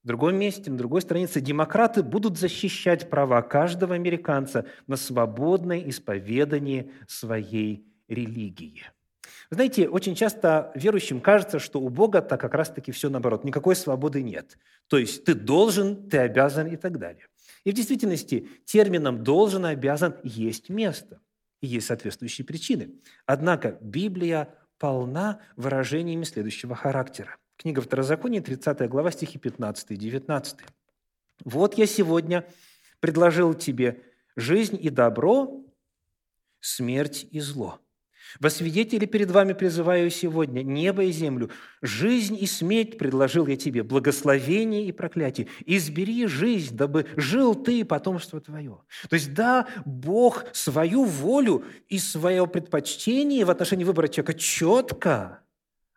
В 0.02 0.06
другом 0.06 0.36
месте, 0.36 0.70
на 0.70 0.76
другой 0.76 1.00
странице, 1.00 1.40
демократы 1.40 2.02
будут 2.02 2.36
защищать 2.38 3.08
права 3.08 3.40
каждого 3.40 3.94
американца 3.94 4.66
на 4.86 4.96
свободное 4.96 5.88
исповедание 5.88 6.90
своей 7.08 7.86
религии. 8.06 8.84
Знаете, 9.50 9.88
очень 9.88 10.14
часто 10.14 10.72
верующим 10.74 11.20
кажется, 11.20 11.58
что 11.58 11.80
у 11.80 11.88
Бога-то 11.88 12.36
как 12.36 12.54
раз-таки 12.54 12.92
все 12.92 13.08
наоборот, 13.08 13.44
никакой 13.44 13.76
свободы 13.76 14.22
нет. 14.22 14.58
То 14.88 14.98
есть 14.98 15.24
ты 15.24 15.34
должен, 15.34 16.08
ты 16.08 16.18
обязан 16.18 16.66
и 16.66 16.76
так 16.76 16.98
далее. 16.98 17.26
И 17.64 17.70
в 17.70 17.74
действительности 17.74 18.48
термином 18.66 19.24
«должен» 19.24 19.64
и 19.64 19.70
«обязан» 19.70 20.16
есть 20.22 20.68
место, 20.68 21.20
и 21.62 21.66
есть 21.66 21.86
соответствующие 21.86 22.44
причины. 22.44 22.90
Однако 23.24 23.78
Библия 23.80 24.54
полна 24.84 25.40
выражениями 25.56 26.24
следующего 26.24 26.74
характера. 26.74 27.38
Книга 27.56 27.80
Второзакония, 27.80 28.42
30 28.42 28.86
глава, 28.90 29.10
стихи 29.12 29.38
15 29.38 29.92
и 29.92 29.96
19. 29.96 30.58
«Вот 31.46 31.78
я 31.78 31.86
сегодня 31.86 32.44
предложил 33.00 33.54
тебе 33.54 34.02
жизнь 34.36 34.76
и 34.78 34.90
добро, 34.90 35.64
смерть 36.60 37.26
и 37.30 37.40
зло. 37.40 37.80
Во 38.40 38.50
свидетели 38.50 39.06
перед 39.06 39.30
вами 39.30 39.52
призываю 39.52 40.10
сегодня 40.10 40.62
небо 40.62 41.04
и 41.04 41.12
землю. 41.12 41.50
Жизнь 41.82 42.36
и 42.40 42.46
смерть 42.46 42.98
предложил 42.98 43.46
я 43.46 43.56
тебе, 43.56 43.82
благословение 43.82 44.86
и 44.86 44.92
проклятие. 44.92 45.48
Избери 45.66 46.26
жизнь, 46.26 46.76
дабы 46.76 47.06
жил 47.16 47.54
ты 47.54 47.80
и 47.80 47.84
потомство 47.84 48.40
твое. 48.40 48.78
То 49.08 49.14
есть, 49.14 49.34
да, 49.34 49.68
Бог 49.84 50.46
свою 50.52 51.04
волю 51.04 51.64
и 51.88 51.98
свое 51.98 52.46
предпочтение 52.46 53.44
в 53.44 53.50
отношении 53.50 53.84
выбора 53.84 54.08
человека 54.08 54.34
четко 54.34 55.40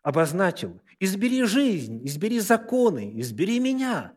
обозначил. 0.03 0.79
Избери 0.99 1.43
жизнь, 1.43 2.05
избери 2.05 2.39
законы, 2.39 3.13
избери 3.19 3.59
меня 3.59 4.13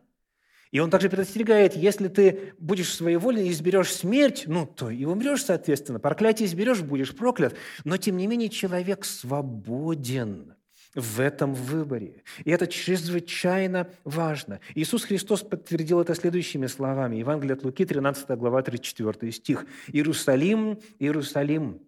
и 0.71 0.79
он 0.79 0.89
также 0.89 1.09
предостерегает, 1.09 1.75
если 1.75 2.07
ты 2.07 2.53
будешь 2.57 2.93
своеволен 2.93 3.43
и 3.43 3.51
изберешь 3.51 3.93
смерть, 3.93 4.43
ну, 4.47 4.65
то 4.65 4.89
и 4.89 5.03
умрешь, 5.03 5.43
соответственно. 5.43 5.99
Проклятие 5.99 6.47
изберешь, 6.47 6.81
будешь 6.81 7.13
проклят. 7.13 7.55
Но, 7.83 7.97
тем 7.97 8.15
не 8.15 8.25
менее, 8.25 8.47
человек 8.47 9.03
свободен 9.03 10.55
в 10.95 11.19
этом 11.19 11.53
выборе. 11.53 12.23
И 12.45 12.51
это 12.51 12.67
чрезвычайно 12.67 13.89
важно. 14.05 14.61
Иисус 14.73 15.03
Христос 15.03 15.41
подтвердил 15.41 15.99
это 15.99 16.15
следующими 16.15 16.67
словами. 16.67 17.17
Евангелие 17.17 17.53
от 17.53 17.63
Луки, 17.63 17.85
13 17.85 18.29
глава, 18.37 18.61
34 18.61 19.31
стих. 19.33 19.65
«Иерусалим, 19.87 20.79
Иерусалим, 20.99 21.81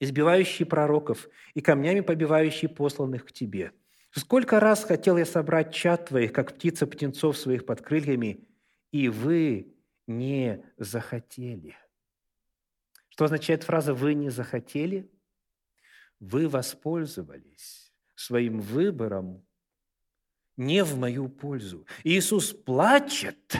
избивающий 0.00 0.66
пророков 0.66 1.28
и 1.54 1.60
камнями 1.60 2.00
побивающий 2.00 2.68
посланных 2.68 3.26
к 3.26 3.32
тебе». 3.32 3.72
Сколько 4.10 4.58
раз 4.58 4.84
хотел 4.84 5.16
я 5.16 5.26
собрать 5.26 5.74
чат 5.74 6.06
твоих, 6.06 6.32
как 6.32 6.54
птица 6.54 6.86
птенцов 6.86 7.36
своих 7.36 7.66
под 7.66 7.82
крыльями, 7.82 8.48
и 8.90 9.08
вы 9.08 9.74
не 10.06 10.64
захотели. 10.78 11.76
Что 13.10 13.26
означает 13.26 13.64
фраза 13.64 13.94
«вы 13.94 14.14
не 14.14 14.30
захотели»? 14.30 15.10
Вы 16.20 16.48
воспользовались 16.48 17.92
своим 18.14 18.60
выбором 18.60 19.46
не 20.56 20.82
в 20.82 20.98
мою 20.98 21.28
пользу. 21.28 21.86
Иисус 22.02 22.52
плачет, 22.52 23.56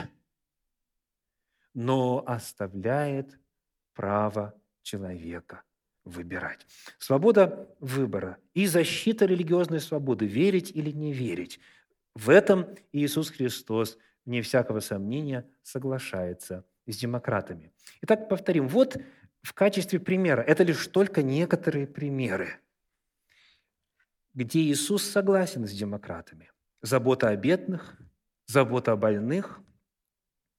но 1.73 2.23
оставляет 2.27 3.39
право 3.93 4.61
человека 4.81 5.63
выбирать. 6.09 6.65
Свобода 6.97 7.73
выбора 7.79 8.37
и 8.53 8.65
защита 8.65 9.25
религиозной 9.25 9.79
свободы, 9.79 10.25
верить 10.25 10.71
или 10.71 10.91
не 10.91 11.13
верить. 11.13 11.59
В 12.15 12.29
этом 12.29 12.67
Иисус 12.91 13.29
Христос, 13.29 13.97
вне 14.25 14.41
всякого 14.41 14.79
сомнения, 14.79 15.47
соглашается 15.63 16.65
с 16.85 16.97
демократами. 16.97 17.71
Итак, 18.01 18.27
повторим, 18.27 18.67
вот 18.67 18.97
в 19.41 19.53
качестве 19.53 19.99
примера, 19.99 20.41
это 20.41 20.63
лишь 20.63 20.85
только 20.87 21.23
некоторые 21.23 21.87
примеры, 21.87 22.59
где 24.33 24.59
Иисус 24.59 25.03
согласен 25.03 25.65
с 25.65 25.71
демократами. 25.71 26.51
Забота 26.81 27.29
о 27.29 27.35
бедных, 27.35 27.97
забота 28.47 28.93
о 28.93 28.97
больных, 28.97 29.61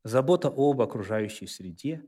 забота 0.04 0.48
об 0.48 0.80
окружающей 0.80 1.46
среде, 1.46 2.04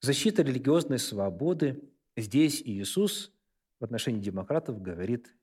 защита 0.00 0.42
религиозной 0.42 0.98
свободы– 0.98 1.82
Здесь 2.16 2.62
Иисус 2.62 3.32
в 3.80 3.84
отношении 3.84 4.20
демократов 4.20 4.80
говорит 4.80 5.34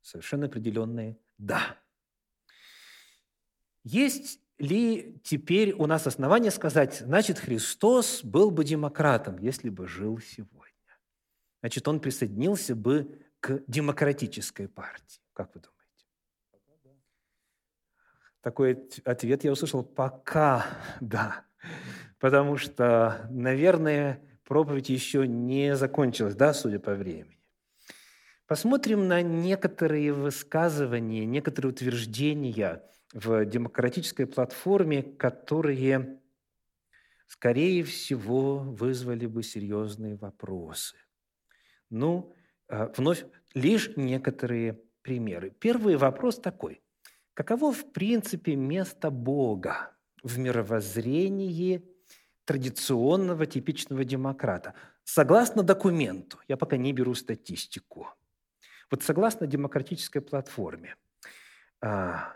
совершенно 0.00 0.46
определенное 0.46 1.18
«да». 1.38 1.78
Есть 3.82 4.40
ли 4.58 5.20
теперь 5.24 5.72
у 5.72 5.86
нас 5.86 6.06
основания 6.06 6.50
сказать, 6.50 7.00
значит, 7.00 7.38
Христос 7.38 8.22
был 8.22 8.50
бы 8.50 8.64
демократом, 8.64 9.38
если 9.38 9.68
бы 9.68 9.88
жил 9.88 10.20
сегодня? 10.20 10.72
Значит, 11.60 11.86
он 11.88 12.00
присоединился 12.00 12.74
бы 12.74 13.20
к 13.40 13.62
демократической 13.66 14.68
партии. 14.68 15.20
Как 15.32 15.54
вы 15.54 15.60
думаете? 15.60 15.74
Такой 18.40 18.88
ответ 19.04 19.44
я 19.44 19.52
услышал 19.52 19.82
«пока 19.82 20.66
да». 21.00 21.44
Потому 22.18 22.56
что, 22.56 23.26
наверное, 23.30 24.22
проповедь 24.44 24.88
еще 24.88 25.26
не 25.26 25.76
закончилась, 25.76 26.34
да, 26.34 26.54
судя 26.54 26.78
по 26.78 26.94
времени. 26.94 27.38
Посмотрим 28.46 29.08
на 29.08 29.22
некоторые 29.22 30.12
высказывания, 30.12 31.24
некоторые 31.24 31.72
утверждения 31.72 32.82
в 33.14 33.44
демократической 33.46 34.26
платформе, 34.26 35.02
которые, 35.02 36.20
скорее 37.26 37.84
всего, 37.84 38.58
вызвали 38.58 39.26
бы 39.26 39.42
серьезные 39.42 40.16
вопросы. 40.16 40.96
Ну, 41.88 42.34
а, 42.68 42.92
вновь 42.96 43.24
лишь 43.54 43.96
некоторые 43.96 44.80
примеры. 45.00 45.50
Первый 45.50 45.96
вопрос 45.96 46.38
такой. 46.38 46.82
Каково, 47.34 47.72
в 47.72 47.92
принципе, 47.92 48.56
место 48.56 49.10
Бога 49.10 49.92
в 50.22 50.38
мировоззрении 50.38 51.82
традиционного 52.44 53.46
типичного 53.46 54.04
демократа. 54.04 54.74
Согласно 55.04 55.62
документу, 55.62 56.38
я 56.48 56.56
пока 56.56 56.76
не 56.76 56.92
беру 56.92 57.14
статистику, 57.14 58.08
вот 58.90 59.02
согласно 59.02 59.46
демократической 59.46 60.20
платформе, 60.20 60.96
а, 61.80 62.32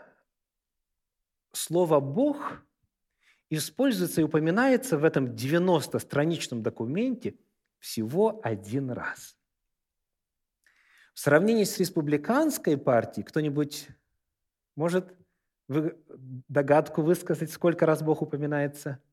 слово 1.51 1.99
«Бог» 1.99 2.61
используется 3.49 4.21
и 4.21 4.23
упоминается 4.23 4.97
в 4.97 5.03
этом 5.03 5.27
90-страничном 5.27 6.61
документе 6.61 7.35
всего 7.79 8.39
один 8.43 8.91
раз. 8.91 9.35
В 11.13 11.19
сравнении 11.19 11.63
с 11.63 11.77
республиканской 11.79 12.77
партией 12.77 13.25
кто-нибудь 13.25 13.87
может 14.75 15.13
догадку 15.67 17.01
высказать, 17.01 17.51
сколько 17.51 17.85
раз 17.85 18.01
Бог 18.01 18.21
упоминается– 18.21 18.99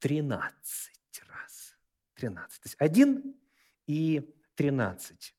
13 0.00 1.22
раз. 1.28 1.76
13. 2.14 2.62
То 2.62 2.66
есть 2.66 2.76
1 2.78 3.34
и 3.86 4.34
13. 4.56 5.34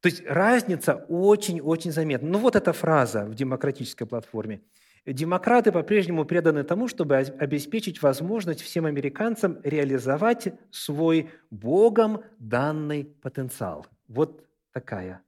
То 0.00 0.08
есть 0.08 0.22
разница 0.26 0.94
очень-очень 1.08 1.92
заметна. 1.92 2.28
Ну 2.28 2.38
вот 2.38 2.56
эта 2.56 2.72
фраза 2.72 3.24
в 3.24 3.34
демократической 3.34 4.04
платформе. 4.04 4.60
Демократы 5.06 5.72
по-прежнему 5.72 6.24
преданы 6.24 6.62
тому, 6.62 6.86
чтобы 6.86 7.16
обеспечить 7.16 8.02
возможность 8.02 8.62
всем 8.62 8.86
американцам 8.86 9.60
реализовать 9.64 10.54
свой 10.70 11.30
Богом 11.50 12.22
данный 12.38 13.04
потенциал. 13.04 13.86
Вот 14.06 14.46
такая. 14.72 15.20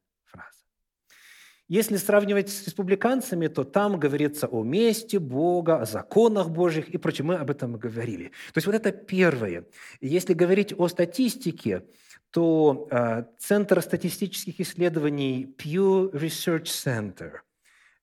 Если 1.74 1.96
сравнивать 1.96 2.50
с 2.50 2.66
республиканцами, 2.66 3.48
то 3.48 3.64
там 3.64 3.98
говорится 3.98 4.46
о 4.46 4.62
месте 4.62 5.18
Бога, 5.18 5.80
о 5.80 5.86
законах 5.86 6.50
Божьих 6.50 6.88
и 6.88 6.98
прочее. 6.98 7.24
Мы 7.24 7.34
об 7.34 7.50
этом 7.50 7.76
говорили. 7.76 8.28
То 8.52 8.58
есть 8.58 8.66
вот 8.66 8.76
это 8.76 8.92
первое. 8.92 9.64
Если 10.00 10.34
говорить 10.34 10.72
о 10.78 10.86
статистике, 10.86 11.84
то 12.30 12.86
э, 12.92 13.24
Центр 13.38 13.82
статистических 13.82 14.60
исследований 14.60 15.52
Pew 15.58 16.12
Research 16.12 16.66
Center 16.66 17.40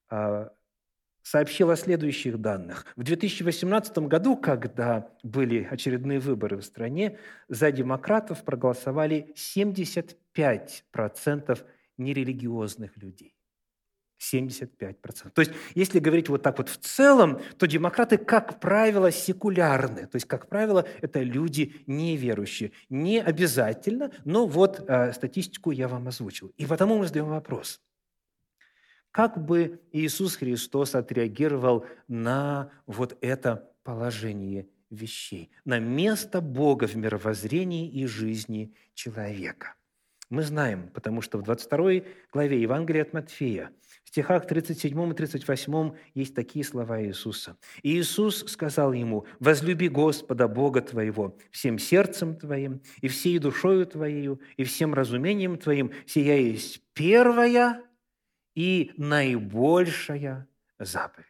э, 0.10 0.50
сообщил 1.24 1.70
о 1.70 1.78
следующих 1.78 2.42
данных. 2.42 2.86
В 2.98 3.04
2018 3.04 3.98
году, 4.00 4.36
когда 4.36 5.08
были 5.24 5.64
очередные 5.64 6.20
выборы 6.20 6.58
в 6.58 6.64
стране, 6.64 7.18
за 7.48 7.72
демократов 7.72 8.44
проголосовали 8.44 9.34
75% 9.38 11.66
нерелигиозных 11.98 12.98
людей. 12.98 13.34
75%. 14.22 15.32
То 15.34 15.42
есть, 15.42 15.52
если 15.74 16.00
говорить 16.00 16.30
вот 16.30 16.44
так 16.44 16.58
вот 16.58 16.70
в 16.70 16.78
целом, 16.78 17.40
то 17.58 17.66
демократы, 17.66 18.18
как 18.18 18.60
правило, 18.60 19.12
секулярны. 19.12 20.06
То 20.06 20.16
есть, 20.16 20.28
как 20.28 20.48
правило, 20.48 20.86
это 21.02 21.22
люди 21.22 21.84
неверующие. 21.88 22.72
Не 22.90 23.20
обязательно, 23.20 24.12
но 24.24 24.46
вот 24.46 24.84
э, 24.88 25.14
статистику 25.14 25.72
я 25.72 25.88
вам 25.88 26.08
озвучил. 26.08 26.54
И 26.58 26.66
потому 26.66 26.98
мы 26.98 27.08
задаем 27.08 27.30
вопрос. 27.30 27.82
Как 29.10 29.44
бы 29.44 29.82
Иисус 29.92 30.36
Христос 30.38 30.96
отреагировал 30.96 31.86
на 32.08 32.72
вот 32.86 33.18
это 33.22 33.72
положение 33.84 34.68
вещей, 34.90 35.50
на 35.66 35.80
место 35.80 36.40
Бога 36.42 36.88
в 36.88 36.96
мировоззрении 36.96 37.90
и 37.90 38.06
жизни 38.06 38.74
человека? 38.94 39.76
Мы 40.30 40.44
знаем, 40.44 40.90
потому 40.94 41.22
что 41.22 41.40
в 41.40 41.44
22 41.44 42.04
главе 42.32 42.62
Евангелия 42.62 43.02
от 43.02 43.12
Матфея– 43.12 43.72
в 44.04 44.10
стихах 44.10 44.48
37 44.48 45.12
и 45.12 45.14
38 45.14 45.92
есть 46.16 46.36
такие 46.36 46.66
слова 46.66 47.02
Иисуса. 47.02 47.58
И 47.82 47.98
Иисус 47.98 48.46
сказал 48.48 48.94
ему, 48.94 49.26
«Возлюби 49.40 49.88
Господа 49.88 50.48
Бога 50.48 50.82
твоего 50.82 51.38
всем 51.52 51.80
сердцем 51.80 52.36
твоим, 52.36 52.82
и 53.02 53.08
всей 53.08 53.40
душою 53.40 53.86
твоею, 53.86 54.42
и 54.58 54.64
всем 54.64 54.94
разумением 54.94 55.58
твоим, 55.58 55.92
сия 56.06 56.38
есть 56.38 56.82
первая 56.94 57.82
и 58.56 58.92
наибольшая 58.98 60.48
заповедь». 60.80 61.28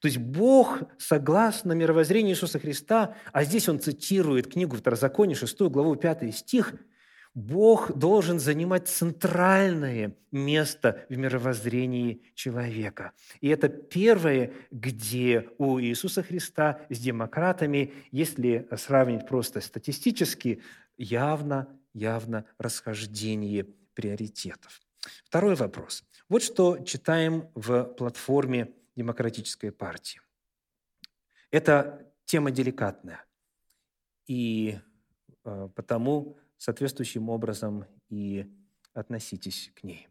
То 0.00 0.08
есть 0.08 0.18
Бог, 0.18 0.82
согласно 0.98 1.72
мировоззрению 1.72 2.32
Иисуса 2.32 2.58
Христа, 2.58 3.14
а 3.32 3.44
здесь 3.44 3.68
он 3.68 3.78
цитирует 3.78 4.52
книгу 4.52 4.76
Второзакония, 4.76 5.34
6 5.34 5.60
главу, 5.62 5.96
5 5.96 6.34
стих– 6.34 6.74
Бог 7.36 7.92
должен 7.92 8.40
занимать 8.40 8.88
центральное 8.88 10.16
место 10.32 11.04
в 11.10 11.18
мировоззрении 11.18 12.22
человека. 12.34 13.12
И 13.42 13.48
это 13.48 13.68
первое, 13.68 14.54
где 14.70 15.46
у 15.58 15.78
Иисуса 15.78 16.22
Христа 16.22 16.80
с 16.88 16.98
демократами, 16.98 17.92
если 18.10 18.66
сравнить 18.78 19.28
просто 19.28 19.60
статистически, 19.60 20.62
явно, 20.96 21.68
явно 21.92 22.46
расхождение 22.56 23.66
приоритетов. 23.92 24.80
Второй 25.26 25.56
вопрос. 25.56 26.04
Вот 26.30 26.42
что 26.42 26.78
читаем 26.78 27.50
в 27.54 27.84
платформе 27.84 28.72
Демократической 28.96 29.72
партии. 29.72 30.22
Это 31.50 32.10
тема 32.24 32.50
деликатная. 32.50 33.26
И 34.26 34.78
э, 35.44 35.68
потому 35.74 36.38
соответствующим 36.58 37.28
образом 37.28 37.84
и 38.08 38.46
относитесь 38.94 39.70
к 39.74 39.84
ней. 39.84 40.08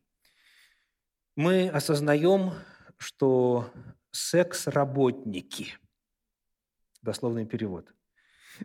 Мы 1.36 1.70
осознаем, 1.70 2.54
что 2.98 3.72
секс-работники, 4.12 5.74
дословный 7.02 7.46
перевод, 7.46 7.94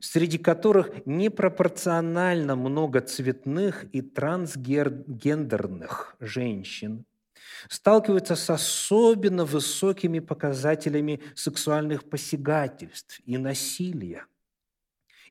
среди 0.01 0.38
которых 0.38 1.05
непропорционально 1.07 2.55
много 2.55 3.01
цветных 3.01 3.85
и 3.93 4.03
трансгендерных 4.03 6.14
женщин, 6.21 7.05
сталкиваются 7.69 8.37
с 8.37 8.51
особенно 8.51 9.45
высокими 9.45 10.21
показателями 10.21 11.21
сексуальных 11.35 12.09
посягательств 12.09 13.21
и 13.25 13.38
насилия. 13.38 14.27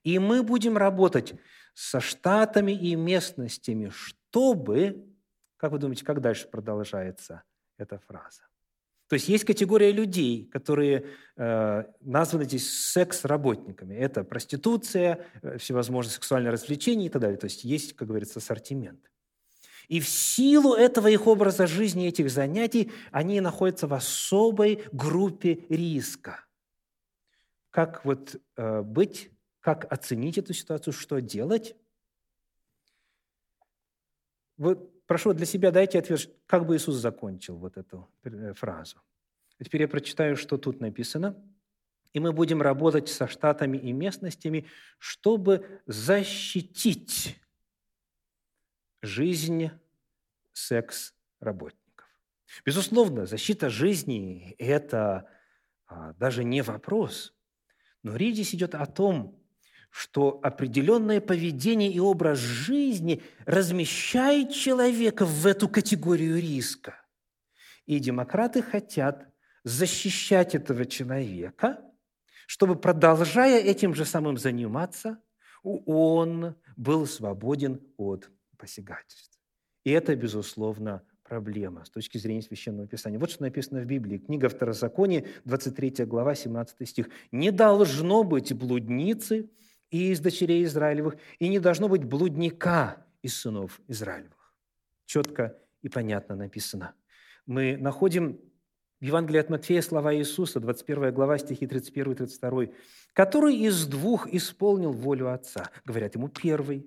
И 0.04 0.20
мы 0.20 0.44
будем 0.44 0.78
работать 0.78 1.34
со 1.80 2.02
штатами 2.02 2.74
и 2.74 2.94
местностями, 2.96 3.88
чтобы, 3.88 5.08
как 5.56 5.72
вы 5.72 5.80
думаете, 5.80 6.04
как 6.04 6.20
дальше 6.20 6.46
продолжается 6.50 7.44
эта 7.78 7.98
фраза? 8.00 8.42
То 9.08 9.14
есть 9.14 9.30
есть 9.30 9.46
категория 9.46 9.94
людей, 9.94 10.46
которые 10.52 11.06
э, 11.38 11.84
названы 12.02 12.44
здесь 12.44 12.70
секс-работниками. 12.70 13.96
Это 13.96 14.26
проституция, 14.26 15.26
э, 15.42 15.58
всевозможные 15.58 16.12
сексуальные 16.12 16.52
развлечения 16.52 17.06
и 17.06 17.10
так 17.10 17.22
далее. 17.22 17.38
То 17.38 17.46
есть 17.46 17.64
есть, 17.64 17.96
как 17.96 18.10
говорится, 18.10 18.40
ассортимент. 18.40 19.10
И 19.88 20.02
в 20.02 20.08
силу 20.10 20.76
этого 20.76 21.08
их 21.08 21.28
образа 21.28 21.66
жизни, 21.66 22.10
этих 22.10 22.30
занятий, 22.30 22.92
они 23.12 23.40
находятся 23.40 23.88
в 23.88 23.94
особой 23.94 24.84
группе 24.92 25.66
риска. 25.70 26.46
Как 27.70 28.04
вот 28.04 28.36
э, 28.58 28.82
быть 28.82 29.32
как 29.70 29.92
оценить 29.94 30.40
эту 30.40 30.52
ситуацию, 30.54 30.94
что 30.94 31.22
делать? 31.22 31.76
Вот 34.58 35.06
прошу 35.06 35.34
для 35.34 35.46
себя 35.46 35.70
дайте 35.70 36.00
ответ, 36.00 36.28
как 36.48 36.66
бы 36.66 36.76
Иисус 36.76 36.96
закончил 36.96 37.56
вот 37.56 37.78
эту 37.78 38.10
э, 38.24 38.54
фразу. 38.56 39.00
Теперь 39.64 39.82
я 39.82 39.88
прочитаю, 39.88 40.36
что 40.38 40.58
тут 40.58 40.80
написано. 40.80 41.40
И 42.14 42.20
мы 42.20 42.32
будем 42.32 42.64
работать 42.64 43.10
со 43.10 43.28
штатами 43.28 43.78
и 43.78 43.92
местностями, 43.92 44.66
чтобы 44.98 45.82
защитить 45.86 47.40
жизнь 49.04 49.70
секс-работников. 50.54 52.08
Безусловно, 52.66 53.28
защита 53.28 53.70
жизни– 53.70 54.56
это 54.58 55.30
а, 55.86 56.14
даже 56.14 56.44
не 56.44 56.64
вопрос. 56.64 57.36
Но 58.02 58.16
речь 58.16 58.34
здесь 58.34 58.56
идет 58.56 58.74
о 58.74 58.88
том, 58.88 59.39
что 59.90 60.40
определенное 60.44 61.20
поведение 61.22 61.92
и 61.92 62.00
образ 62.00 62.40
жизни 62.40 63.22
размещает 63.46 64.52
человека 64.52 65.26
в 65.26 65.46
эту 65.46 65.68
категорию 65.68 66.40
риска. 66.40 67.02
И 67.86 68.00
демократы 68.00 68.62
хотят 68.62 69.28
защищать 69.64 70.56
этого 70.56 70.86
человека, 70.86 71.82
чтобы, 72.48 72.76
продолжая 72.76 73.60
этим 73.60 73.94
же 73.94 74.06
самым 74.06 74.38
заниматься, 74.38 75.22
он 75.64 76.56
был 76.78 77.06
свободен 77.06 77.82
от 77.98 78.30
посягательств. 78.58 79.40
И 79.84 79.92
это, 79.92 80.16
безусловно, 80.16 81.04
проблема 81.24 81.86
с 81.86 81.90
точки 81.90 82.18
зрения 82.18 82.42
Священного 82.42 82.88
Писания. 82.88 83.20
Вот 83.20 83.30
что 83.32 83.44
написано 83.44 83.82
в 83.82 83.86
Библии. 83.86 84.18
Книга 84.18 84.50
Второзакония, 84.50 85.26
23 85.46 86.06
глава, 86.06 86.36
17 86.36 86.88
стих. 86.88 87.10
«Не 87.32 87.52
должно 87.52 88.24
быть 88.24 88.52
блудницы, 88.54 89.50
и 89.92 90.12
из 90.12 90.20
дочерей 90.20 90.64
Израилевых, 90.64 91.16
и 91.40 91.48
не 91.48 91.60
должно 91.60 91.88
быть 91.88 92.04
блудника 92.04 93.06
из 93.22 93.40
сынов 93.40 93.80
Израилевых. 93.88 94.54
Четко 95.06 95.58
и 95.82 95.90
понятно 95.90 96.36
написано. 96.36 96.94
Мы 97.46 97.78
находим 97.78 98.40
в 99.00 99.06
Евангелии 99.06 99.40
от 99.40 99.50
Матфея 99.50 99.82
слова 99.82 100.14
Иисуса, 100.14 100.60
21 100.60 101.14
глава, 101.14 101.38
стихи 101.38 101.66
31 101.66 102.12
и 102.12 102.16
32, 102.16 102.66
«Который 103.14 103.56
из 103.56 103.88
двух 103.88 104.28
исполнил 104.28 104.92
волю 104.92 105.32
Отца?» 105.32 105.72
Говорят 105.86 106.16
ему, 106.16 106.28
первый. 106.28 106.86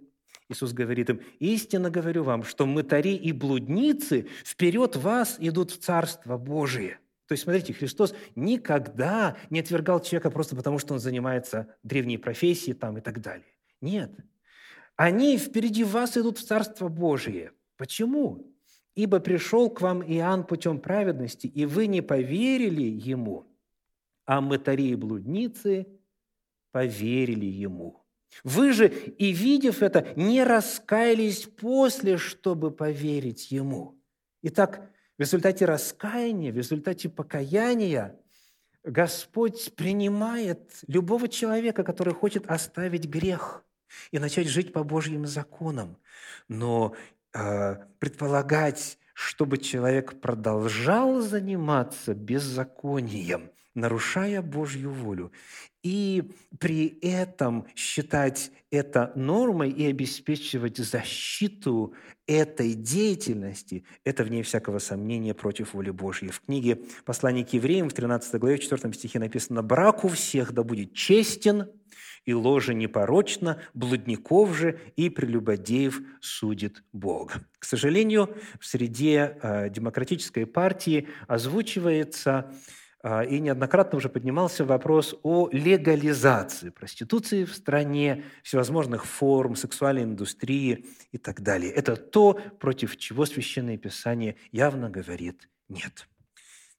Иисус 0.49 0.73
говорит 0.73 1.09
им, 1.09 1.23
«Истинно 1.39 1.91
говорю 1.91 2.23
вам, 2.23 2.45
что 2.45 2.67
мытари 2.67 3.15
и 3.15 3.33
блудницы 3.33 4.29
вперед 4.45 4.97
вас 4.97 5.37
идут 5.39 5.71
в 5.71 5.79
Царство 5.79 6.37
Божие». 6.37 6.99
То 7.33 7.35
есть, 7.35 7.45
смотрите, 7.45 7.73
Христос 7.73 8.15
никогда 8.37 9.39
не 9.49 9.61
отвергал 9.61 10.03
человека 10.03 10.31
просто 10.31 10.55
потому, 10.55 10.79
что 10.79 10.93
он 10.93 11.01
занимается 11.01 11.75
древней 11.83 12.19
профессией 12.19 12.75
там 12.75 12.99
и 12.99 13.01
так 13.01 13.23
далее. 13.23 13.47
Нет. 13.81 14.13
Они 14.97 15.39
впереди 15.39 15.83
вас 15.83 16.19
идут 16.19 16.37
в 16.37 16.45
Царство 16.45 16.89
Божие. 16.89 17.53
Почему? 17.79 18.55
«Ибо 18.95 19.19
пришел 19.19 19.71
к 19.71 19.81
вам 19.81 20.03
Иоанн 20.03 20.45
путем 20.45 20.79
праведности, 20.79 21.47
и 21.47 21.65
вы 21.65 21.87
не 21.87 22.03
поверили 22.03 22.83
ему, 22.83 23.47
а 24.27 24.43
мытари 24.43 24.89
и 24.89 24.95
блудницы 24.95 25.87
поверили 26.71 27.47
Ему. 27.47 28.05
Вы 28.45 28.75
же, 28.75 28.89
и 28.89 29.33
видев 29.33 29.83
это, 29.83 30.13
не 30.17 30.45
раскаялись 30.45 31.45
после, 31.45 32.19
чтобы 32.19 32.71
поверить 32.71 33.51
Ему. 33.51 33.99
Итак, 34.43 34.93
в 35.19 35.21
результате 35.21 35.65
раскаяния, 35.67 36.53
в 36.53 36.57
результате 36.57 37.09
покаяния 37.09 38.19
Господь 38.85 39.75
принимает 39.77 40.81
любого 40.89 41.29
человека, 41.29 41.85
который 41.85 42.15
хочет 42.15 42.47
оставить 42.51 43.07
грех 43.07 43.65
и 44.11 44.19
начать 44.19 44.49
жить 44.49 44.73
по 44.73 44.83
Божьим 44.83 45.27
законам. 45.27 45.99
Но 46.49 46.95
э, 47.33 47.77
предполагать, 47.99 48.99
чтобы 49.15 49.59
человек 49.59 50.21
продолжал 50.21 51.21
заниматься 51.21 52.15
беззаконием, 52.15 53.51
нарушая 53.75 54.43
Божью 54.43 54.91
волю, 54.91 55.33
и 55.83 56.31
при 56.59 56.99
этом 57.03 57.67
считать 57.75 58.53
это 58.71 59.13
нормой 59.15 59.71
и 59.71 59.85
обеспечивать 59.87 60.79
защиту 60.79 61.95
этой 62.27 62.75
деятельности, 62.75 63.85
это, 64.05 64.25
вне 64.25 64.43
всякого 64.43 64.79
сомнения, 64.79 65.35
против 65.35 65.75
воли 65.75 65.91
Божьей. 65.91 66.31
В 66.31 66.41
книге 66.41 66.79
«Послание 67.05 67.45
к 67.45 67.53
евреям» 67.53 67.91
в 67.91 67.95
13 67.95 68.41
главе, 68.41 68.57
в 68.57 68.61
4 68.61 68.93
стихе 68.95 69.19
написано 69.19 69.63
«Брак 69.63 70.05
у 70.05 70.09
всех 70.09 70.53
да 70.53 70.63
будет 70.63 70.95
честен, 70.95 71.69
и 72.25 72.33
ложе 72.33 72.73
непорочно, 72.75 73.61
блудников 73.75 74.57
же 74.57 74.79
и 74.95 75.11
прелюбодеев 75.11 76.01
судит 76.21 76.85
Бог». 76.93 77.35
К 77.59 77.65
сожалению, 77.65 78.35
в 78.61 78.67
среде 78.67 79.37
э, 79.43 79.69
демократической 79.69 80.47
партии 80.47 81.09
озвучивается 81.27 82.55
и 83.05 83.41
неоднократно 83.41 83.99
уже 83.99 84.09
поднимался 84.09 84.65
вопрос 84.65 85.17
о 85.25 85.49
легализации 85.51 86.71
проституции 86.71 87.45
в 87.45 87.53
стране, 87.53 88.25
всевозможных 88.45 89.07
форм 89.07 89.57
сексуальной 89.57 90.05
индустрии 90.05 90.87
и 91.11 91.19
так 91.19 91.41
далее. 91.41 91.73
Это 91.73 91.97
то, 91.97 92.35
против 92.61 92.97
чего 92.97 93.27
Священное 93.27 93.77
Писание 93.77 94.37
явно 94.53 94.89
говорит 94.89 95.49
«нет». 95.69 96.09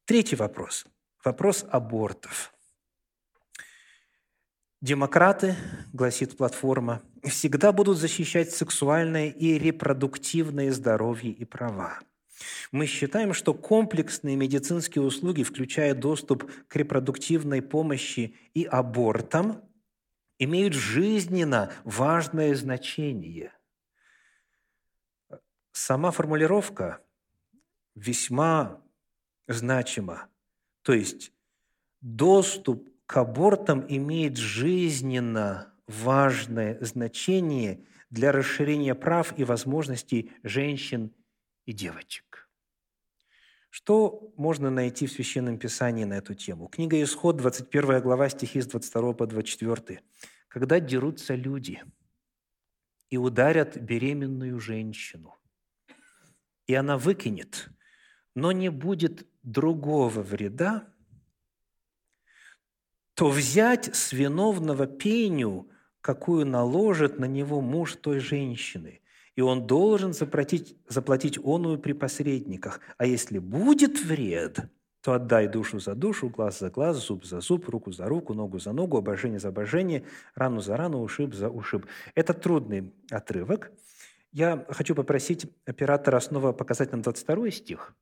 Третий 0.06 0.38
вопрос. 0.38 0.86
Вопрос 1.26 1.66
абортов. 1.70 2.54
Демократы, 4.82 5.56
гласит 5.92 6.38
платформа, 6.38 7.02
всегда 7.24 7.72
будут 7.72 7.98
защищать 7.98 8.52
сексуальное 8.52 9.30
и 9.30 9.58
репродуктивное 9.58 10.72
здоровье 10.72 11.32
и 11.32 11.44
права– 11.44 12.00
мы 12.72 12.86
считаем, 12.86 13.34
что 13.34 13.54
комплексные 13.54 14.36
медицинские 14.36 15.04
услуги, 15.04 15.44
включая 15.44 15.94
доступ 15.94 16.50
к 16.68 16.76
репродуктивной 16.76 17.62
помощи 17.62 18.36
и 18.54 18.64
абортам, 18.64 19.62
имеют 20.40 20.74
жизненно 20.74 21.72
важное 21.84 22.56
значение. 22.56 23.54
Сама 25.72 26.12
формулировка 26.12 27.02
весьма 27.96 28.82
значима. 29.48 30.28
То 30.82 30.94
есть 30.94 31.32
доступ 32.02 32.90
к 33.06 33.18
абортам 33.18 33.86
имеет 33.88 34.38
жизненно 34.38 35.74
важное 35.88 36.78
значение 36.82 37.86
для 38.10 38.32
расширения 38.32 38.96
прав 38.96 39.38
и 39.38 39.44
возможностей 39.44 40.32
женщин 40.44 41.12
и 41.66 41.74
девочек. 41.74 42.33
Что 43.76 44.32
можно 44.38 44.70
найти 44.70 45.08
в 45.08 45.12
Священном 45.12 45.58
Писании 45.58 46.04
на 46.04 46.14
эту 46.14 46.36
тему? 46.36 46.68
Книга 46.68 47.02
Исход, 47.02 47.38
21 47.38 48.02
глава, 48.02 48.30
стихи 48.30 48.62
с 48.62 48.68
22 48.68 49.14
по 49.14 49.26
24. 49.26 50.02
«Когда 50.48 50.80
дерутся 50.80 51.34
люди 51.34 51.82
и 53.10 53.18
ударят 53.18 53.76
беременную 53.76 54.60
женщину, 54.60 55.36
и 56.68 56.76
она 56.76 57.00
выкинет, 57.00 57.72
но 58.36 58.52
не 58.52 58.70
будет 58.70 59.26
другого 59.42 60.22
вреда, 60.22 60.94
то 63.16 63.28
взять 63.28 63.96
с 63.96 64.14
виновного 64.14 64.86
пеню, 64.86 65.68
какую 66.00 66.46
наложит 66.46 67.18
на 67.18 67.26
него 67.26 67.60
муж 67.60 67.96
той 67.96 68.20
женщины, 68.20 69.02
и 69.36 69.42
он 69.42 69.66
должен 69.66 70.14
заплатить, 70.14 70.78
заплатить 70.88 71.40
оную 71.44 71.80
при 71.80 71.94
посредниках. 71.94 72.80
А 72.98 73.06
если 73.06 73.40
будет 73.40 74.04
вред, 74.04 74.60
то 75.02 75.14
отдай 75.14 75.48
душу 75.48 75.80
за 75.80 75.96
душу, 75.96 76.30
глаз 76.30 76.60
за 76.60 76.70
глаз, 76.70 76.98
зуб 76.98 77.26
за 77.26 77.42
зуб, 77.42 77.68
руку 77.68 77.92
за 77.92 78.06
руку, 78.06 78.34
ногу 78.34 78.60
за 78.60 78.72
ногу, 78.72 78.98
обожение 78.98 79.40
за 79.40 79.50
обожение, 79.50 80.06
рану 80.36 80.62
за 80.62 80.78
рану, 80.78 81.02
ушиб 81.02 81.34
за 81.34 81.50
ушиб. 81.50 81.86
Это 82.16 82.34
трудный 82.34 82.94
отрывок. 83.10 83.72
Я 84.32 84.66
хочу 84.70 84.96
попросить 84.96 85.46
оператора 85.66 86.20
снова 86.20 86.54
показать 86.54 86.92
нам 86.92 87.02
22 87.02 87.52
стих. 87.52 87.96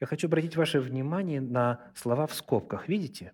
Я 0.00 0.06
хочу 0.06 0.28
обратить 0.28 0.56
ваше 0.56 0.80
внимание 0.80 1.40
на 1.40 1.92
слова 1.94 2.26
в 2.26 2.34
скобках. 2.34 2.88
Видите? 2.88 3.32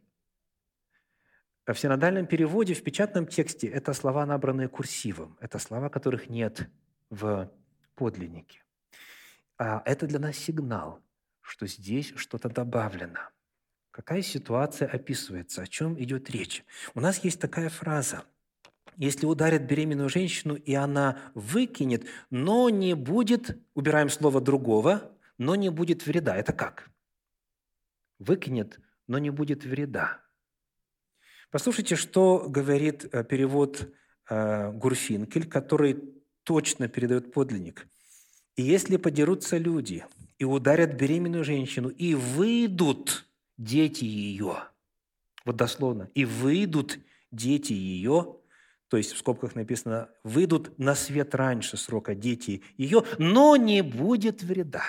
В 1.66 1.74
синодальном 1.74 2.26
переводе, 2.26 2.74
в 2.74 2.82
печатном 2.82 3.26
тексте, 3.26 3.68
это 3.68 3.92
слова, 3.92 4.26
набранные 4.26 4.68
курсивом. 4.68 5.36
Это 5.40 5.58
слова, 5.58 5.88
которых 5.88 6.28
нет 6.28 6.68
в 7.10 7.50
подлиннике. 7.94 8.62
А 9.58 9.82
это 9.84 10.06
для 10.06 10.18
нас 10.18 10.36
сигнал, 10.36 11.00
что 11.40 11.66
здесь 11.66 12.12
что-то 12.16 12.48
добавлено. 12.48 13.30
Какая 13.90 14.22
ситуация 14.22 14.88
описывается, 14.88 15.62
о 15.62 15.66
чем 15.66 16.00
идет 16.02 16.28
речь? 16.30 16.64
У 16.94 17.00
нас 17.00 17.22
есть 17.22 17.40
такая 17.40 17.68
фраза. 17.68 18.24
Если 18.96 19.26
ударят 19.26 19.62
беременную 19.62 20.08
женщину, 20.08 20.54
и 20.56 20.74
она 20.74 21.18
выкинет, 21.34 22.06
но 22.30 22.68
не 22.70 22.94
будет, 22.94 23.56
убираем 23.74 24.08
слово 24.08 24.40
другого, 24.40 25.12
но 25.38 25.54
не 25.54 25.68
будет 25.68 26.06
вреда. 26.06 26.36
Это 26.36 26.52
как? 26.52 26.90
Выкинет, 28.18 28.80
но 29.06 29.18
не 29.18 29.30
будет 29.30 29.64
вреда. 29.64 30.20
Послушайте, 31.50 31.94
что 31.94 32.46
говорит 32.48 33.04
э, 33.12 33.22
перевод 33.22 33.92
э, 34.28 34.72
Гурфинкель, 34.72 35.48
который 35.48 36.14
точно 36.44 36.88
передает 36.88 37.32
подлинник. 37.32 37.86
«И 38.56 38.62
если 38.62 38.96
подерутся 38.96 39.56
люди 39.58 40.04
и 40.38 40.44
ударят 40.44 40.94
беременную 40.94 41.44
женщину, 41.44 41.88
и 41.88 42.14
выйдут 42.14 43.26
дети 43.58 44.04
ее». 44.04 44.58
Вот 45.44 45.56
дословно. 45.56 46.10
«И 46.14 46.24
выйдут 46.24 46.98
дети 47.32 47.72
ее», 47.72 48.36
то 48.88 48.96
есть 48.96 49.12
в 49.12 49.18
скобках 49.18 49.56
написано, 49.56 50.08
«выйдут 50.22 50.78
на 50.78 50.94
свет 50.94 51.34
раньше 51.34 51.76
срока 51.76 52.14
дети 52.14 52.62
ее, 52.76 53.02
но 53.18 53.56
не 53.56 53.82
будет 53.82 54.42
вреда». 54.42 54.84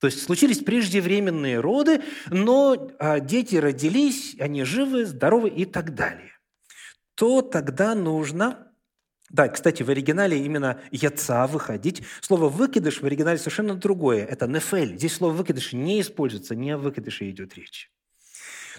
То 0.00 0.06
есть 0.06 0.22
случились 0.22 0.58
преждевременные 0.58 1.58
роды, 1.58 2.02
но 2.26 2.92
а, 2.98 3.18
дети 3.18 3.56
родились, 3.56 4.36
они 4.38 4.62
живы, 4.62 5.06
здоровы 5.06 5.48
и 5.48 5.64
так 5.64 5.94
далее. 5.94 6.32
То 7.14 7.42
тогда 7.42 7.96
нужно 7.96 8.67
да, 9.30 9.48
кстати, 9.48 9.82
в 9.82 9.90
оригинале 9.90 10.38
именно 10.38 10.80
«яца»– 10.90 11.46
«выходить». 11.48 12.02
Слово 12.20 12.48
«выкидыш» 12.48 13.02
в 13.02 13.04
оригинале 13.04 13.38
совершенно 13.38 13.74
другое. 13.74 14.24
Это 14.24 14.46
«нефель». 14.46 14.96
Здесь 14.96 15.14
слово 15.14 15.32
«выкидыш» 15.32 15.74
не 15.74 16.00
используется, 16.00 16.54
не 16.54 16.70
о 16.70 16.78
выкидыше 16.78 17.28
идет 17.30 17.54
речь. 17.54 17.90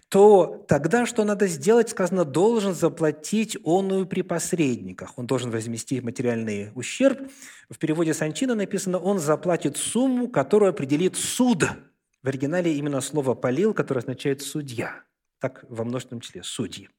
То 0.10 0.66
тогда 0.68 1.06
что 1.06 1.24
надо 1.24 1.46
сделать? 1.46 1.90
Сказано, 1.90 2.26
должен 2.26 2.74
заплатить 2.74 3.58
оную 3.64 4.08
при 4.08 4.24
посредниках. 4.24 5.20
Он 5.20 5.28
должен 5.28 5.52
возместить 5.52 6.02
материальный 6.04 6.72
ущерб. 6.74 7.30
В 7.70 7.78
переводе 7.78 8.16
Санчина 8.16 8.56
написано, 8.56 8.98
он 8.98 9.20
заплатит 9.20 9.78
сумму, 9.78 10.28
которую 10.28 10.72
определит 10.72 11.16
суд. 11.16 11.64
В 12.24 12.28
оригинале 12.28 12.74
именно 12.74 13.02
слово 13.02 13.36
«полил», 13.36 13.76
которое 13.76 14.00
означает 14.00 14.42
«судья». 14.42 15.04
Так 15.40 15.64
во 15.70 15.84
множественном 15.86 16.22
числе– 16.22 16.42
судьи. 16.44 16.90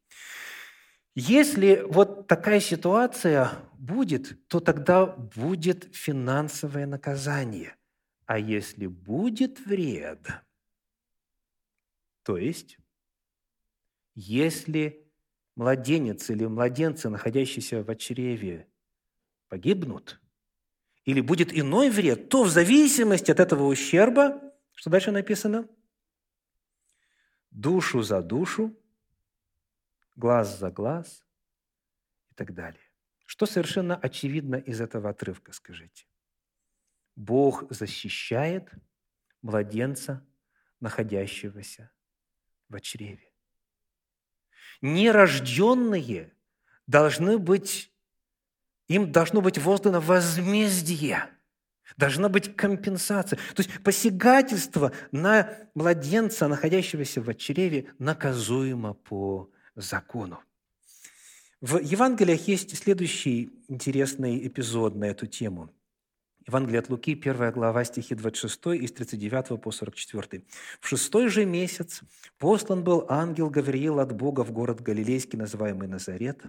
Если 1.15 1.83
вот 1.89 2.29
такая 2.29 2.61
ситуация 2.61 3.51
будет, 3.75 4.47
то 4.49 4.61
тогда 4.61 5.07
будет 5.07 5.95
финансовое 5.95 6.87
наказание. 6.87 7.77
А 8.27 8.39
если 8.39 8.87
будет 8.87 9.59
вред, 9.67 10.21
то 12.23 12.37
есть 12.37 12.79
если 14.15 15.11
младенец 15.57 16.31
или 16.31 16.47
младенцы, 16.47 17.09
находящиеся 17.09 17.83
в 17.83 17.95
чреве, 17.97 18.69
погибнут, 19.49 20.21
или 21.05 21.21
будет 21.21 21.53
иной 21.53 21.91
вред, 21.91 22.29
то 22.29 22.45
в 22.45 22.51
зависимости 22.51 23.31
от 23.31 23.41
этого 23.41 23.65
ущерба, 23.65 24.41
что 24.75 24.91
дальше 24.91 25.11
написано? 25.11 25.69
Душу 27.51 28.03
за 28.03 28.23
душу, 28.23 28.77
глаз 30.21 30.59
за 30.59 30.71
глаз 30.71 31.25
и 32.31 32.35
так 32.35 32.55
далее. 32.55 32.81
Что 33.27 33.47
совершенно 33.47 33.97
очевидно 33.97 34.57
из 34.57 34.81
этого 34.81 35.11
отрывка, 35.11 35.53
скажите? 35.53 36.07
Бог 37.17 37.65
защищает 37.73 38.71
младенца, 39.43 40.25
находящегося 40.81 41.91
в 42.69 42.81
чреве. 42.81 43.33
нерожденные 44.81 46.33
должны 46.87 47.39
быть, 47.39 47.93
им 48.89 49.13
должно 49.13 49.41
быть 49.43 49.59
воздано 49.59 50.01
возмездие, 50.01 51.29
должна 51.97 52.29
быть 52.29 52.57
компенсация. 52.57 53.39
То 53.55 53.63
есть 53.63 53.83
посягательство 53.83 54.93
на 55.13 55.55
младенца, 55.75 56.49
находящегося 56.49 57.21
в 57.21 57.35
чреве, 57.35 57.93
наказуемо 57.99 58.95
по 58.95 59.51
закону. 59.75 60.41
В 61.61 61.79
Евангелиях 61.79 62.49
есть 62.49 62.77
следующий 62.77 63.51
интересный 63.69 64.47
эпизод 64.47 64.95
на 64.95 65.05
эту 65.05 65.27
тему– 65.27 65.71
Евангелие 66.51 66.81
от 66.81 66.91
Луки, 66.91 67.13
1 67.13 67.53
глава, 67.53 67.85
стихи 67.85 68.17
26, 68.17 68.83
из 68.83 68.91
39 68.91 69.61
по 69.61 69.71
44. 69.71 70.43
«В 70.81 70.89
шестой 70.89 71.29
же 71.29 71.45
месяц 71.45 72.01
послан 72.39 72.83
был 72.83 73.07
ангел 73.09 73.51
Гавриил 73.51 74.01
от 74.01 74.13
Бога 74.13 74.41
в 74.43 74.51
город 74.51 74.81
Галилейский, 74.81 75.39
называемый 75.39 75.87
Назарет. 75.87 76.43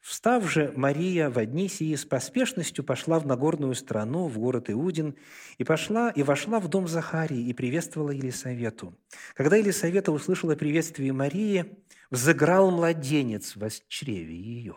Встав 0.00 0.50
же 0.50 0.72
Мария 0.76 1.28
в 1.28 1.36
одни 1.36 1.68
сии 1.68 1.94
с 1.94 2.06
поспешностью 2.06 2.84
пошла 2.84 3.18
в 3.18 3.26
Нагорную 3.26 3.74
страну, 3.74 4.28
в 4.28 4.38
город 4.38 4.70
Иудин, 4.70 5.14
и 5.58 5.64
пошла 5.64 6.08
и 6.08 6.22
вошла 6.22 6.58
в 6.58 6.68
дом 6.68 6.88
Захарии 6.88 7.46
и 7.46 7.52
приветствовала 7.52 8.12
Елисавету. 8.12 8.94
Когда 9.34 9.56
Елисавета 9.56 10.10
услышала 10.10 10.56
приветствие 10.56 11.12
Марии, 11.12 11.66
взыграл 12.10 12.70
младенец 12.70 13.56
в 13.56 13.68
чреве 13.88 14.34
ее». 14.34 14.76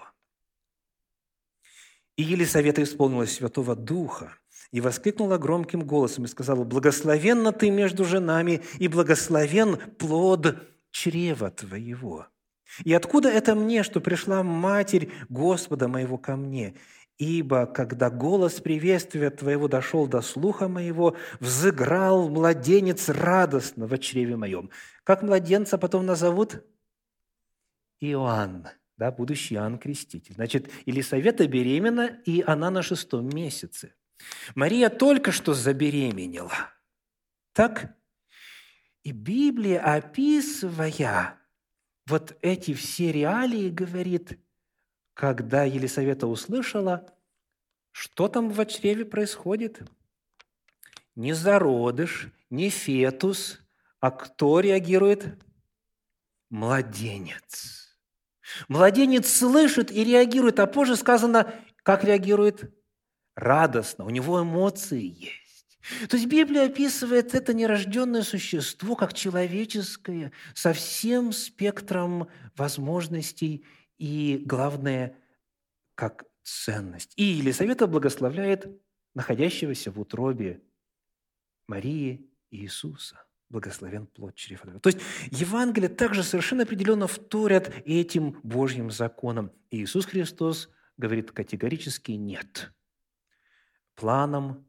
И 2.18 2.24
Елисавета 2.24 2.84
исполнилась 2.84 3.36
Святого 3.36 3.76
Духа, 3.76 4.34
и 4.72 4.82
воскликнула 4.82 5.38
громким 5.38 5.82
голосом 5.82 6.26
и 6.26 6.28
сказала, 6.28 6.64
«Благословенна 6.64 7.52
ты 7.52 7.70
между 7.70 8.06
женами, 8.06 8.62
и 8.80 8.88
благословен 8.88 9.78
плод 9.98 10.58
чрева 10.92 11.52
твоего». 11.52 12.28
И 12.84 12.94
откуда 12.94 13.30
это 13.30 13.56
мне, 13.56 13.84
что 13.84 14.02
пришла 14.02 14.44
Матерь 14.44 15.12
Господа 15.30 15.88
моего 15.88 16.18
ко 16.18 16.36
мне? 16.36 16.76
Ибо 17.18 17.66
когда 17.66 18.12
голос 18.12 18.60
приветствия 18.62 19.32
Твоего 19.32 19.68
дошел 19.68 20.06
до 20.06 20.22
слуха 20.22 20.68
моего, 20.68 21.16
взыграл 21.40 22.30
младенец 22.30 23.10
радостно 23.10 23.88
в 23.88 23.98
чреве 23.98 24.36
моем. 24.36 24.70
Как 25.04 25.24
младенца 25.24 25.80
потом 25.80 26.06
назовут? 26.06 26.64
Иоанн, 28.00 28.68
да, 28.98 29.12
будущий 29.12 29.56
Иоанн 29.56 29.80
Креститель. 29.80 30.36
Значит, 30.36 30.70
Елисавета 30.86 31.48
беременна, 31.48 32.22
и 32.26 32.44
она 32.46 32.70
на 32.70 32.84
шестом 32.84 33.28
месяце. 33.30 33.96
Мария 34.56 34.90
только 34.90 35.32
что 35.32 35.54
забеременела. 35.54 36.72
Так? 37.54 37.96
И 39.04 39.12
Библия, 39.12 39.82
описывая 39.82 41.40
вот 42.06 42.38
эти 42.42 42.74
все 42.74 43.12
реалии, 43.12 43.70
говорит, 43.70 44.40
когда 45.14 45.64
Елисавета 45.64 46.28
услышала, 46.28 47.12
что 47.92 48.28
там 48.28 48.50
в 48.50 48.66
чреве 48.66 49.06
происходит? 49.06 49.82
Не 51.16 51.34
зародыш, 51.34 52.30
не 52.50 52.70
фетус, 52.70 53.60
а 54.00 54.12
кто 54.12 54.60
реагирует? 54.60 55.44
Младенец. 56.50 57.98
Младенец 58.68 59.28
слышит 59.28 59.92
и 59.92 60.04
реагирует, 60.04 60.60
а 60.60 60.68
позже 60.68 60.96
сказано, 60.96 61.54
как 61.84 62.04
реагирует? 62.04 62.77
Радостно, 63.38 64.04
у 64.04 64.10
него 64.10 64.42
эмоции 64.42 65.02
есть. 65.02 65.78
То 66.10 66.18
есть 66.18 66.28
Библия 66.28 66.66
описывает 66.66 67.34
это 67.34 67.54
нерожденное 67.54 68.24
существо 68.24 68.96
как 68.96 69.14
человеческое, 69.14 70.34
со 70.54 70.74
всем 70.74 71.32
спектром 71.32 72.28
возможностей 72.58 73.64
и, 73.98 74.44
главное, 74.46 75.16
как 75.96 76.26
ценность. 76.44 77.14
И 77.16 77.24
Елисавета 77.24 77.88
благословляет 77.88 78.68
находящегося 79.16 79.92
в 79.92 80.00
утробе 80.00 80.62
Марии 81.68 82.30
Иисуса. 82.52 83.24
Благословен 83.50 84.08
плод 84.08 84.36
чрева. 84.36 84.80
То 84.82 84.90
есть 84.90 85.00
Евангелие 85.32 85.88
также 85.88 86.24
совершенно 86.24 86.64
определенно 86.64 87.08
вторят 87.08 87.72
этим 87.86 88.38
Божьим 88.44 88.92
законам. 88.92 89.54
И 89.70 89.84
Иисус 89.84 90.06
Христос 90.06 90.70
говорит 90.98 91.32
категорически 91.32 92.12
«нет» 92.12 92.74
планом 93.98 94.66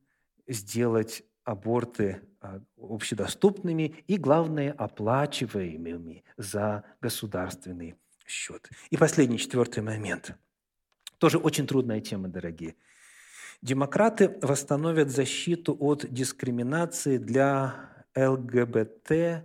сделать 0.49 1.23
аборты 1.45 2.23
а, 2.41 2.61
общедоступными 2.77 4.03
и, 4.07 4.17
главное, 4.17 4.73
оплачиваемыми 4.73 6.25
за 6.37 6.85
государственный 7.01 7.95
счет. 8.27 8.69
И 8.91 8.97
последний, 8.97 9.39
четвертый 9.39 9.83
момент. 9.83 10.35
Тоже 11.19 11.39
очень 11.39 11.67
трудная 11.67 12.01
тема, 12.01 12.29
дорогие. 12.29 12.75
Демократы 13.61 14.39
восстановят 14.41 15.11
защиту 15.11 15.77
от 15.79 16.07
дискриминации 16.11 17.19
для 17.19 18.05
ЛГБТК+. 18.17 19.45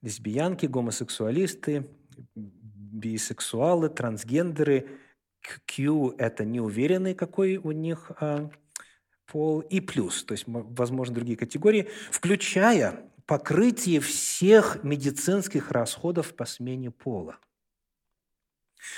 Лесбиянки, 0.00 0.66
гомосексуалисты, 0.66 1.88
бисексуалы, 2.34 3.88
трансгендеры– 3.90 4.88
Q– 5.66 6.14
это 6.18 6.44
неуверенный, 6.44 7.14
какой 7.14 7.56
у 7.56 7.72
них 7.72 8.10
а, 8.20 8.50
пол, 9.26 9.60
и 9.60 9.80
плюс, 9.80 10.24
то 10.24 10.32
есть, 10.32 10.44
возможно, 10.46 11.14
другие 11.14 11.36
категории, 11.36 11.88
включая 12.10 13.04
покрытие 13.26 14.00
всех 14.00 14.82
медицинских 14.82 15.70
расходов 15.70 16.34
по 16.34 16.46
смене 16.46 16.90
пола. 16.90 17.38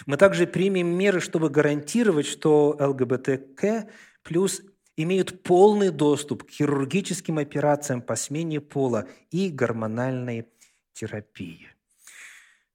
Мы 0.06 0.16
также 0.16 0.46
примем 0.46 0.86
меры, 0.86 1.20
чтобы 1.20 1.50
гарантировать, 1.50 2.26
что 2.26 2.76
ЛГБТК 2.78 3.88
плюс 4.22 4.62
имеют 4.96 5.42
полный 5.42 5.90
доступ 5.90 6.44
к 6.44 6.50
хирургическим 6.50 7.38
операциям 7.38 8.02
по 8.02 8.16
смене 8.16 8.60
пола 8.60 9.08
и 9.30 9.48
гормональной 9.48 10.46
терапии. 10.92 11.68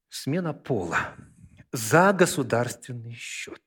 Смена 0.10 0.54
пола 0.54 1.16
за 1.76 2.14
государственный 2.14 3.14
счет. 3.14 3.62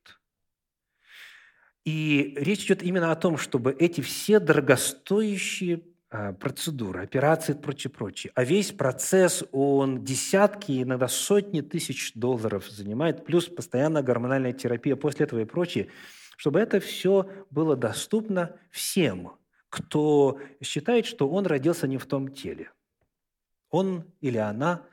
И 1.85 2.35
речь 2.37 2.65
идет 2.65 2.83
именно 2.83 3.13
о 3.13 3.17
том, 3.17 3.39
чтобы 3.39 3.73
эти 3.73 4.01
все 4.01 4.41
дорогостоящие 4.41 5.83
а, 6.11 6.33
процедуры, 6.33 7.03
операции 7.03 7.55
и 7.55 7.59
прочее, 7.59 7.91
прочее. 7.91 8.33
А 8.35 8.45
весь 8.45 8.73
процесс, 8.73 9.45
он 9.53 10.05
десятки, 10.05 10.83
иногда 10.83 11.09
сотни 11.09 11.61
тысяч 11.61 12.13
долларов 12.15 12.69
занимает, 12.69 13.25
плюс 13.25 13.47
постоянная 13.47 14.03
гормональная 14.03 14.53
терапия 14.53 14.97
после 14.97 15.27
этого 15.27 15.41
и 15.41 15.45
прочее, 15.45 15.89
чтобы 16.37 16.61
это 16.61 16.81
все 16.81 17.31
было 17.51 17.77
доступно 17.77 18.57
всем, 18.71 19.33
кто 19.69 20.41
считает, 20.63 21.07
что 21.07 21.29
он 21.29 21.47
родился 21.47 21.87
не 21.87 21.99
в 21.99 22.07
том 22.07 22.33
теле. 22.33 22.71
Он 23.71 24.05
или 24.21 24.39
она– 24.39 24.83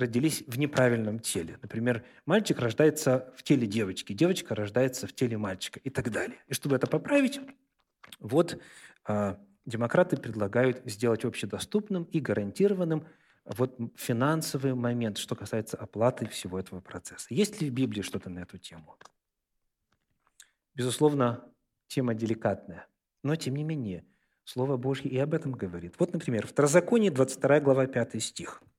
родились 0.00 0.42
в 0.46 0.58
неправильном 0.58 1.20
теле. 1.20 1.58
Например, 1.62 2.04
мальчик 2.26 2.58
рождается 2.58 3.32
в 3.36 3.42
теле 3.42 3.66
девочки, 3.66 4.12
девочка 4.12 4.54
рождается 4.54 5.06
в 5.06 5.12
теле 5.12 5.36
мальчика 5.38 5.78
и 5.80 5.90
так 5.90 6.10
далее. 6.10 6.38
И 6.48 6.54
чтобы 6.54 6.76
это 6.76 6.86
поправить, 6.86 7.40
вот 8.18 8.60
э, 9.06 9.36
демократы 9.66 10.16
предлагают 10.16 10.82
сделать 10.84 11.24
общедоступным 11.24 12.04
и 12.04 12.20
гарантированным 12.20 13.06
вот 13.44 13.78
финансовый 13.96 14.74
момент, 14.74 15.18
что 15.18 15.36
касается 15.36 15.76
оплаты 15.76 16.26
всего 16.26 16.58
этого 16.58 16.80
процесса. 16.80 17.26
Есть 17.30 17.60
ли 17.60 17.70
в 17.70 17.72
Библии 17.72 18.02
что-то 18.02 18.30
на 18.30 18.40
эту 18.40 18.58
тему? 18.58 18.96
Безусловно, 20.74 21.44
тема 21.86 22.14
деликатная, 22.14 22.86
но 23.22 23.36
тем 23.36 23.54
не 23.54 23.64
менее, 23.64 24.04
Слово 24.44 24.76
Божье 24.76 25.10
и 25.10 25.18
об 25.18 25.34
этом 25.34 25.52
говорит. 25.52 25.94
Вот, 25.98 26.12
например, 26.12 26.46
в 26.46 26.50
Второзаконии, 26.50 27.10
22 27.10 27.60
глава, 27.60 27.86
5 27.86 28.22
стих– 28.22 28.62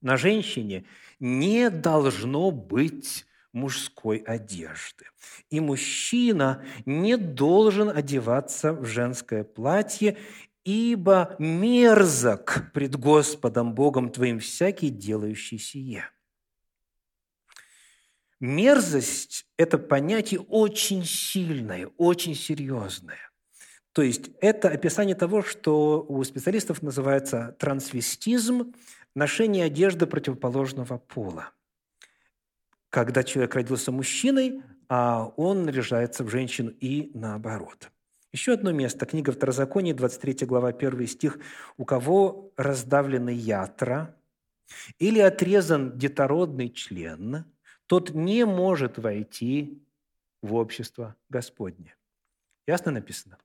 на 0.00 0.16
женщине 0.16 0.84
не 1.18 1.70
должно 1.70 2.50
быть 2.50 3.26
мужской 3.52 4.18
одежды. 4.18 5.06
И 5.50 5.60
мужчина 5.60 6.64
не 6.86 7.16
должен 7.16 7.88
одеваться 7.88 8.72
в 8.72 8.86
женское 8.86 9.44
платье, 9.44 10.16
ибо 10.64 11.34
мерзок 11.38 12.70
пред 12.72 12.96
Господом 12.96 13.74
Богом 13.74 14.10
твоим 14.10 14.38
всякий, 14.38 14.88
делающий 14.88 15.58
сие. 15.58 16.04
Мерзость– 18.38 19.46
это 19.58 19.76
понятие 19.76 20.40
очень 20.40 21.04
сильное, 21.04 21.88
очень 21.98 22.34
серьезное. 22.34 23.18
То 23.92 24.02
есть 24.02 24.30
это 24.40 24.68
описание 24.68 25.16
того, 25.16 25.42
что 25.42 26.06
у 26.08 26.22
специалистов 26.24 26.80
называется 26.80 27.56
трансвестизм– 27.58 28.72
ношение 29.14 29.64
одежды 29.64 30.06
противоположного 30.06 30.98
пола. 30.98 31.50
Когда 32.88 33.22
человек 33.22 33.54
родился 33.54 33.92
мужчиной, 33.92 34.62
а 34.88 35.32
он 35.36 35.64
наряжается 35.64 36.24
в 36.24 36.28
женщину 36.30 36.70
и 36.70 37.10
наоборот. 37.14 37.90
Еще 38.32 38.52
одно 38.52 38.72
место, 38.72 39.06
книга 39.06 39.32
Второзакония, 39.32 39.94
23 39.94 40.46
глава, 40.46 40.68
1 40.68 41.06
стих. 41.06 41.38
«У 41.76 41.84
кого 41.84 42.52
раздавлены 42.56 43.30
ятра, 43.30 44.16
или 44.98 45.18
отрезан 45.18 45.98
детородный 45.98 46.70
член, 46.70 47.44
тот 47.86 48.10
не 48.10 48.44
может 48.44 48.98
войти 48.98 49.82
в 50.42 50.54
общество 50.54 51.16
Господне. 51.28 51.96
Ясно 52.66 52.92
написано? 52.92 53.38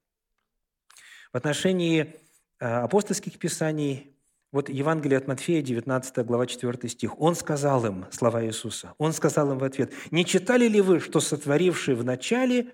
В 1.33 1.37
отношении 1.37 2.15
э, 2.59 2.65
апостольских 2.65 3.39
писаний 3.39 4.14
вот 4.55 4.69
Евангелие 4.69 5.17
от 5.17 5.27
Матфея, 5.27 5.61
19 5.61 6.25
глава, 6.25 6.47
4 6.47 6.87
стих. 6.87 7.19
Он 7.19 7.35
сказал 7.35 7.85
им, 7.85 8.05
слова 8.09 8.41
Иисуса, 8.45 8.93
он 8.97 9.11
сказал 9.11 9.51
им 9.51 9.57
в 9.57 9.65
ответ, 9.65 9.91
«Не 10.11 10.23
читали 10.23 10.69
ли 10.69 10.79
вы, 10.79 11.01
что 11.01 11.19
сотворивший 11.19 11.93
вначале 11.93 12.73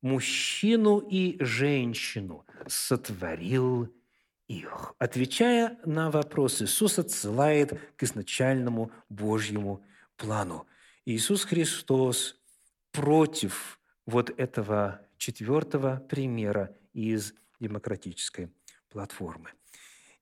мужчину 0.00 0.98
и 0.98 1.36
женщину 1.38 2.44
сотворил 2.66 3.88
их?» 4.48 4.94
Отвечая 4.98 5.78
на 5.84 6.10
вопрос, 6.10 6.60
Иисус 6.60 6.98
отсылает 6.98 7.80
к 7.94 8.02
изначальному 8.02 8.90
Божьему 9.08 9.84
плану. 10.16 10.66
Иисус 11.06 11.44
Христос 11.44 12.34
против 12.90 13.78
вот 14.06 14.30
этого 14.36 15.02
четвертого 15.18 16.04
примера 16.08 16.74
из 16.92 17.32
демократической 17.60 18.50
платформы. 18.88 19.50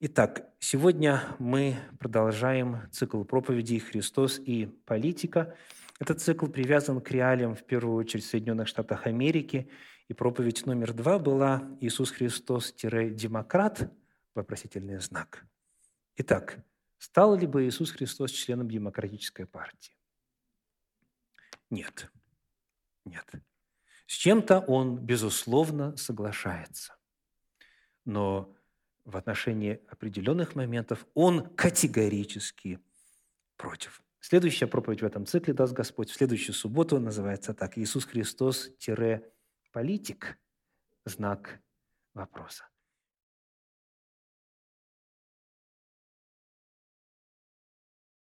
Итак, 0.02 0.50
сегодня 0.60 1.22
мы 1.38 1.76
продолжаем 1.98 2.88
цикл 2.90 3.22
проповедей 3.22 3.78
«Христос 3.80 4.38
и 4.38 4.64
политика». 4.86 5.54
Этот 5.98 6.22
цикл 6.22 6.46
привязан 6.46 7.02
к 7.02 7.10
реалиям, 7.10 7.54
в 7.54 7.62
первую 7.66 7.96
очередь, 7.96 8.24
в 8.24 8.28
Соединенных 8.28 8.66
Штатах 8.66 9.06
Америки. 9.06 9.70
И 10.08 10.14
проповедь 10.14 10.64
номер 10.64 10.94
два 10.94 11.18
была 11.18 11.68
«Иисус 11.82 12.12
Христос-демократ?» 12.12 13.92
вопросительный 14.34 15.00
знак. 15.00 15.44
Итак, 16.16 16.64
стал 16.96 17.36
ли 17.36 17.46
бы 17.46 17.68
Иисус 17.68 17.90
Христос 17.90 18.30
членом 18.30 18.70
демократической 18.70 19.44
партии? 19.44 19.98
Нет. 21.68 22.10
Нет. 23.04 23.30
С 24.06 24.14
чем-то 24.14 24.60
он, 24.60 24.96
безусловно, 24.96 25.94
соглашается. 25.98 26.96
Но 28.06 28.56
в 29.04 29.16
отношении 29.16 29.80
определенных 29.88 30.54
моментов 30.54 31.06
он 31.14 31.48
категорически 31.54 32.78
против. 33.56 34.02
Следующая 34.20 34.66
проповедь 34.66 35.00
в 35.02 35.06
этом 35.06 35.26
цикле 35.26 35.54
даст 35.54 35.72
Господь 35.72 36.10
в 36.10 36.14
следующую 36.14 36.54
субботу 36.54 37.00
называется 37.00 37.54
так 37.54 37.78
«Иисус 37.78 38.04
Христос-политик. 38.04 40.38
Знак 41.04 41.60
вопроса». 42.14 42.69